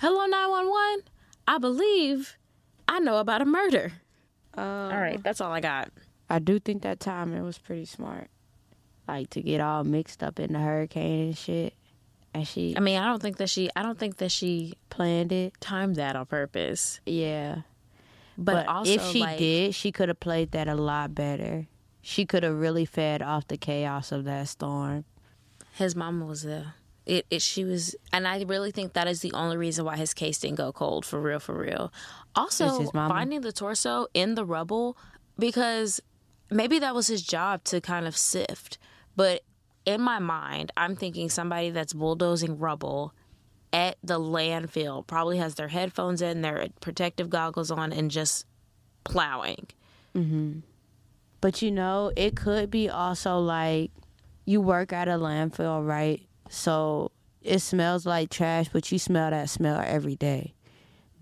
[0.00, 1.04] Hello, 911.
[1.46, 2.36] I believe
[2.86, 3.92] I know about a murder.
[4.54, 5.90] Um, all right, that's all I got.
[6.30, 8.28] I do think that timing was pretty smart,
[9.08, 11.74] like to get all mixed up in the hurricane and shit,
[12.34, 15.32] and she I mean, I don't think that she I don't think that she planned
[15.32, 15.54] it.
[15.60, 17.00] timed that on purpose.
[17.06, 17.62] Yeah,
[18.36, 21.66] But, but, also if she like, did, she could have played that a lot better.
[22.02, 25.04] She could have really fed off the chaos of that storm.
[25.74, 26.74] his mama was there.
[27.08, 30.12] It, it she was and I really think that is the only reason why his
[30.12, 31.92] case didn't go cold for real for real.
[32.34, 33.12] Also Is his mama?
[33.12, 34.96] finding the torso in the rubble
[35.38, 36.00] because
[36.50, 38.78] maybe that was his job to kind of sift.
[39.16, 39.42] But
[39.86, 43.14] in my mind, I'm thinking somebody that's bulldozing rubble
[43.72, 48.46] at the landfill probably has their headphones in, their protective goggles on, and just
[49.04, 49.66] plowing.
[50.14, 50.60] Mm-hmm.
[51.40, 53.90] But you know, it could be also like
[54.44, 56.22] you work at a landfill, right?
[56.48, 60.54] So it smells like trash, but you smell that smell every day.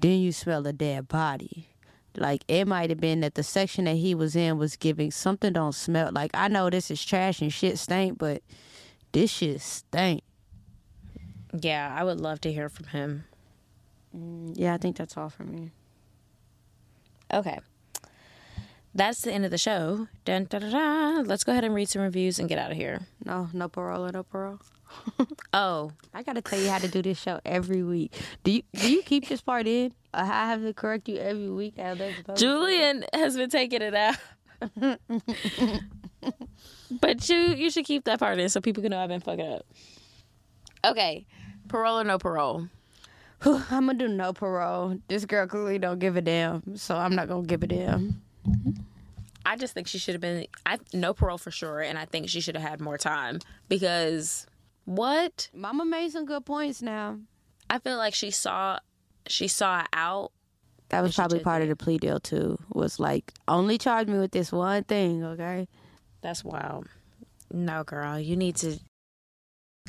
[0.00, 1.68] Then you smell a dead body.
[2.16, 5.52] Like it might have been that the section that he was in was giving something
[5.52, 8.42] don't smell like I know this is trash and shit stink, but
[9.12, 10.22] this shit stink.
[11.52, 13.24] Yeah, I would love to hear from him.
[14.16, 15.70] Mm, yeah, I think that's all for me.
[17.32, 17.58] Okay.
[18.94, 20.08] That's the end of the show.
[20.24, 21.24] Dun, dun, dun, dun.
[21.26, 23.00] Let's go ahead and read some reviews and get out of here.
[23.24, 24.60] No, no parole, no parole.
[25.52, 28.12] Oh, I gotta tell you how to do this show every week.
[28.44, 29.92] Do you do you keep this part in?
[30.12, 31.78] Uh, I have to correct you every week.
[31.78, 32.44] How they're supposed to?
[32.44, 34.16] Julian has been taking it out.
[37.00, 39.46] but you you should keep that part in so people can know I've been fucking
[39.46, 39.66] up.
[40.84, 41.26] Okay.
[41.68, 42.68] Parole or no parole?
[43.42, 44.98] I'm gonna do no parole.
[45.08, 48.20] This girl clearly don't give a damn, so I'm not gonna give a damn.
[49.44, 52.28] I just think she should have been I no parole for sure, and I think
[52.28, 54.46] she should have had more time because
[54.86, 55.50] what?
[55.52, 57.18] Mama made some good points now.
[57.68, 58.78] I feel like she saw
[59.26, 60.30] she saw it out.
[60.88, 62.56] That was probably did part of the plea deal too.
[62.72, 65.68] Was like only charge me with this one thing, okay?
[66.22, 66.86] That's wild.
[67.52, 68.78] No, girl, you need to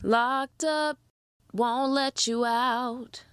[0.03, 0.97] locked up,
[1.53, 3.23] won't let you out.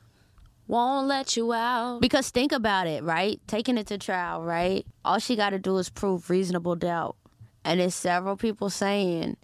[0.67, 2.01] Won't let you out.
[2.01, 3.41] Because think about it, right?
[3.47, 4.87] Taking it to trial, right?
[5.05, 7.17] All she got to do is prove reasonable doubt.
[7.67, 9.37] And there's several people saying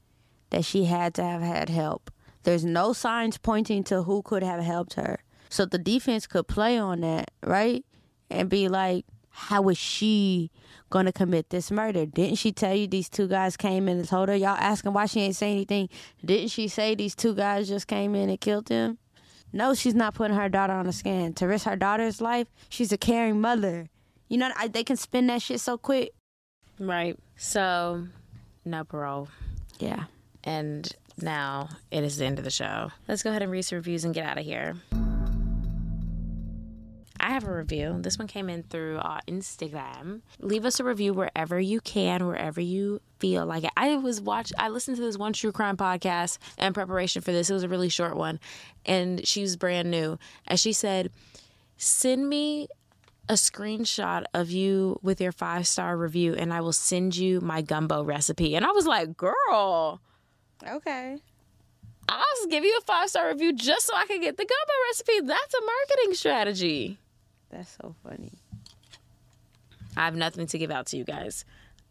[0.51, 2.11] that she had to have had help.
[2.43, 5.21] There's no signs pointing to who could have helped her.
[5.49, 7.85] So the defense could play on that, right?
[8.31, 10.51] And be like, how is she
[10.91, 12.07] going to commit this murder?
[12.07, 14.37] Didn't she tell you these two guys came in and told her?
[14.37, 15.89] Y'all asking why she ain't say anything.
[16.25, 18.99] Didn't she say these two guys just came in and killed him?
[19.53, 21.33] No, she's not putting her daughter on a scan.
[21.35, 23.89] To risk her daughter's life, she's a caring mother.
[24.29, 26.13] You know, I, they can spin that shit so quick.
[26.79, 27.19] Right.
[27.37, 28.07] So,
[28.65, 29.29] no parole.
[29.81, 30.05] Yeah.
[30.45, 32.91] And now it is the end of the show.
[33.09, 34.77] Let's go ahead and read some reviews and get out of here.
[37.21, 37.99] I have a review.
[38.01, 40.23] This one came in through uh, Instagram.
[40.41, 43.71] Leave us a review wherever you can, wherever you feel like it.
[43.77, 44.53] I was watch.
[44.59, 47.51] I listened to this one true crime podcast in preparation for this.
[47.51, 48.41] It was a really short one,
[48.87, 50.19] and she was brand new.
[50.47, 51.13] And she said,
[51.77, 52.69] "Send me
[53.29, 57.61] a screenshot of you with your five star review, and I will send you my
[57.61, 60.01] gumbo recipe." And I was like, "Girl."
[60.67, 61.19] Okay.
[62.09, 65.21] I'll give you a five star review just so I can get the gumbo recipe.
[65.21, 66.99] That's a marketing strategy.
[67.51, 68.33] That's so funny.
[69.97, 71.45] I have nothing to give out to you guys.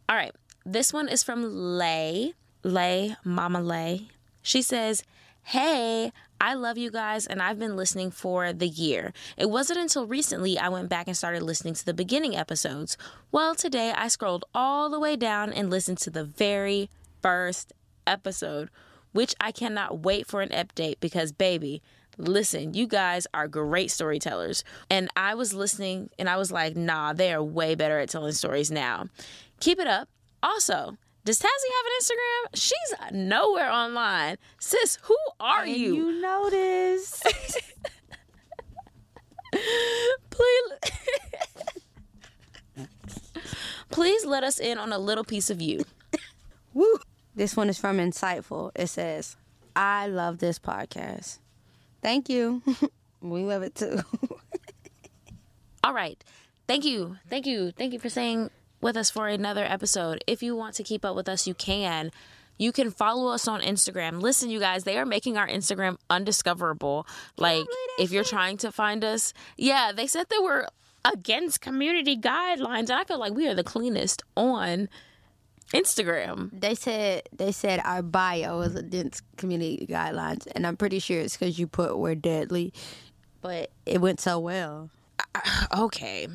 [0.07, 0.33] All right.
[0.65, 2.33] This one is from Lay.
[2.63, 4.07] Lay, Mama Lay.
[4.41, 5.03] She says,
[5.43, 6.11] Hey,
[6.41, 9.13] I love you guys, and I've been listening for the year.
[9.35, 12.97] It wasn't until recently I went back and started listening to the beginning episodes.
[13.31, 16.89] Well, today I scrolled all the way down and listened to the very
[17.21, 17.73] first
[18.09, 18.69] episode,
[19.11, 21.81] which I cannot wait for an update because, baby,
[22.17, 24.63] listen, you guys are great storytellers.
[24.89, 28.33] And I was listening and I was like, nah, they are way better at telling
[28.33, 29.07] stories now.
[29.59, 30.09] Keep it up.
[30.43, 32.55] Also, does Tazzy have an Instagram?
[32.55, 34.37] She's nowhere online.
[34.59, 35.95] Sis, who are And you?
[35.95, 37.21] you notice.
[40.29, 40.73] Please,
[43.89, 45.83] please let us in on a little piece of you.
[46.73, 46.99] Woo!
[47.39, 48.71] This one is from Insightful.
[48.75, 49.37] It says,
[49.73, 51.39] I love this podcast.
[52.01, 52.61] Thank you.
[53.21, 54.01] we love it too.
[55.85, 56.21] All right.
[56.67, 57.15] Thank you.
[57.29, 57.71] Thank you.
[57.71, 58.49] Thank you for staying
[58.81, 60.21] with us for another episode.
[60.27, 62.11] If you want to keep up with us, you can.
[62.57, 64.21] You can follow us on Instagram.
[64.21, 67.07] Listen, you guys, they are making our Instagram undiscoverable.
[67.37, 67.63] Like,
[67.97, 70.67] if you're trying to find us, yeah, they said they were
[71.05, 72.89] against community guidelines.
[72.89, 74.89] And I feel like we are the cleanest on
[75.73, 76.49] Instagram.
[76.51, 81.37] they said they said our bio is against community guidelines, and I'm pretty sure it's
[81.37, 82.73] because you put we're deadly,
[83.41, 84.89] but it went so well.
[85.35, 86.27] Uh, okay.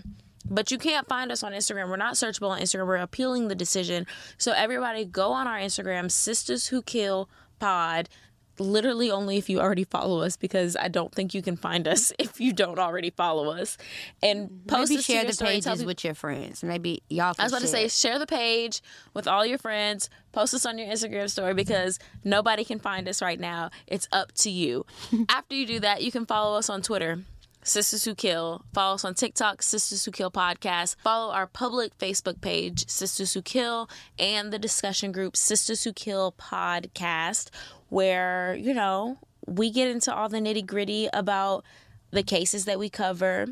[0.48, 1.88] But you can't find us on Instagram.
[1.88, 2.86] We're not searchable on Instagram.
[2.86, 4.06] We're appealing the decision.
[4.36, 8.10] So everybody go on our Instagram, Sistas Who Kill Pod.
[8.58, 12.12] Literally only if you already follow us, because I don't think you can find us
[12.18, 13.76] if you don't already follow us.
[14.22, 16.62] And post Maybe share the pages people- with your friends.
[16.62, 17.34] Maybe y'all.
[17.34, 18.12] Can I was about to say, share.
[18.12, 18.80] share the page
[19.12, 20.08] with all your friends.
[20.32, 23.70] Post us on your Instagram story because nobody can find us right now.
[23.86, 24.84] It's up to you.
[25.28, 27.20] After you do that, you can follow us on Twitter,
[27.64, 28.64] Sistas Who Kill.
[28.72, 30.96] Follow us on TikTok, Sistas Who Kill Podcast.
[31.02, 33.88] Follow our public Facebook page, Sistas Who Kill,
[34.18, 37.50] and the discussion group, Sistas Who Kill Podcast,
[37.88, 41.64] where, you know, we get into all the nitty gritty about
[42.10, 43.46] the cases that we cover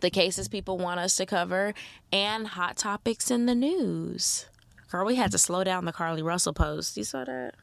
[0.00, 1.74] the cases people want us to cover,
[2.12, 4.46] and hot topics in the news.
[4.90, 6.96] Girl, we had to slow down the Carlee Russell post.
[6.96, 7.54] You saw that?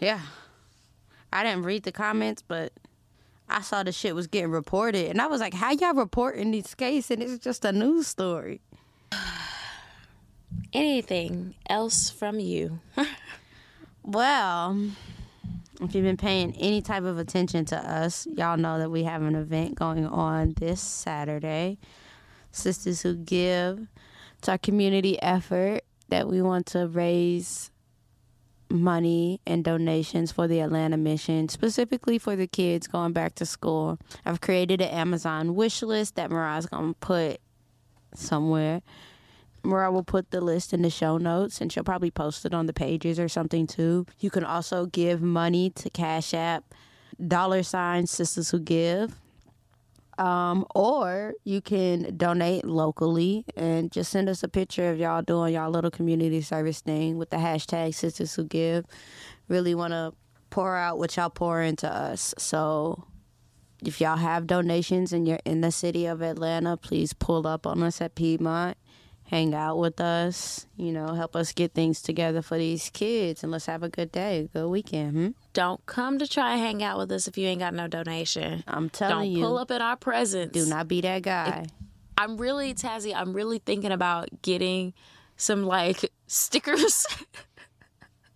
[0.00, 0.20] Yeah.
[1.32, 2.72] I didn't read the comments, but
[3.50, 6.74] I saw the shit was getting reported, and I was like, "How y'all reporting this
[6.74, 8.60] case?" And it's just a news story.
[10.72, 12.80] Anything else from you?
[14.10, 14.88] Well,
[15.82, 19.20] if you've been paying any type of attention to us, y'all know that we have
[19.20, 21.76] an event going on this Saturday.
[22.50, 23.86] Sistas Who Give.
[24.38, 27.70] It's our community effort that we want to raise
[28.70, 33.98] money and donations for the Atlanta mission, specifically for the kids going back to school.
[34.24, 37.40] I've created an Amazon wish list that Mariah's to put
[38.14, 38.82] somewhere.
[39.64, 42.66] Mariah will put the list in the show notes and she'll probably post it on
[42.66, 44.06] the pages or something too.
[44.18, 46.74] You can also give money to Cash App,
[47.26, 49.18] dollar sign Sistas Who Give.
[50.18, 55.54] Um, or you can donate locally and just send us a picture of y'all doing
[55.54, 58.84] y'all little community service thing with the hashtag Sistas Who Give.
[59.46, 60.12] Really want to
[60.50, 62.34] pour out what y'all pour into us.
[62.36, 63.04] So
[63.84, 67.82] if y'all have donations and you're in the city of Atlanta, please pull up on
[67.82, 68.76] us at Piedmont,
[69.28, 73.52] hang out with us, you know, help us get things together for these kids, and
[73.52, 75.12] let's have a good day, a good weekend.
[75.12, 75.28] Hmm?
[75.52, 78.64] Don't come to try and hang out with us if you ain't got no donation.
[78.66, 79.40] I'm telling you.
[79.40, 80.52] Don't pull up in our presence.
[80.52, 81.66] do not be that guy.
[82.16, 84.94] I'm really, Tazzy, I'm really thinking about getting
[85.36, 87.06] some like stickers.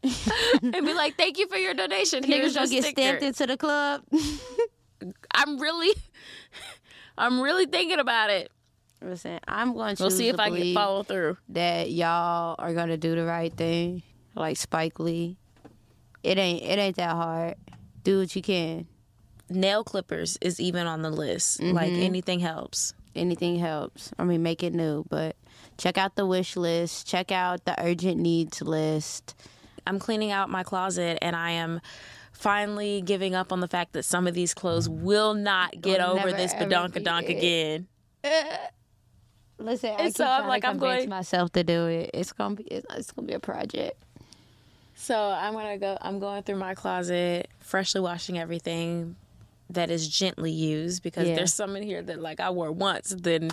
[0.62, 2.22] and be like, thank you for your donation.
[2.22, 3.00] Here's Niggas your get sticker.
[3.00, 4.02] stamped into the club.
[5.34, 5.94] I'm really,
[7.18, 8.52] I'm really thinking about it.
[9.04, 11.36] Listen, I'm going to We'll see if I can follow through.
[11.50, 14.02] that y'all are gonna do the right thing,
[14.34, 15.38] like Spike Lee.
[16.22, 17.56] It ain't it ain't that hard.
[18.04, 18.86] Do what you can.
[19.50, 21.62] Nail clippers is even on the list.
[21.62, 22.02] Like Mm-hmm.
[22.02, 22.94] anything helps.
[23.14, 24.12] Anything helps.
[24.18, 25.36] I mean, make it new, but
[25.76, 27.06] check out the wish list.
[27.06, 29.34] Check out the urgent needs list.
[29.86, 31.80] I'm cleaning out my closet and I am
[32.32, 36.18] finally giving up on the fact that some of these clothes will not get Will
[36.18, 37.36] over this ever badonka donk it.
[37.36, 37.88] again.
[39.62, 42.10] Listen, I And so I'm like, to I'm going- myself to do it.
[42.14, 44.02] It's gonna be it's, it's gonna be a project.
[44.94, 45.96] So I'm gonna go.
[46.00, 49.16] I'm going through my closet, freshly washing everything
[49.70, 51.34] that is gently used because Yeah.
[51.36, 53.50] there's some in here that like I wore once, then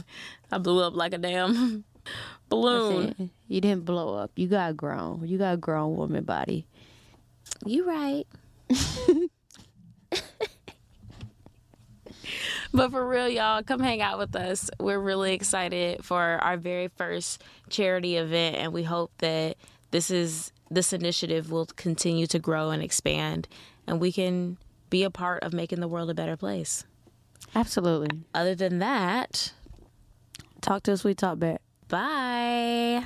[0.52, 1.86] I blew up like a damn
[2.50, 3.08] balloon.
[3.08, 4.32] Listen, you didn't blow up.
[4.36, 5.26] You got grown.
[5.28, 6.68] You got a grown woman body.
[7.66, 8.28] You right.
[12.74, 14.70] but for real, y'all, come hang out with us.
[14.80, 19.58] We're really excited for our very first charity event, and we hope that
[19.92, 23.48] this is this initiative will continue to grow and expand,
[23.88, 24.58] and we can
[24.90, 26.86] be a part of making the world a better place.
[27.56, 28.10] Absolutely.
[28.34, 29.54] Other than that,
[30.62, 31.04] Talk to us.
[31.04, 31.62] We talk back.
[31.88, 33.06] bye.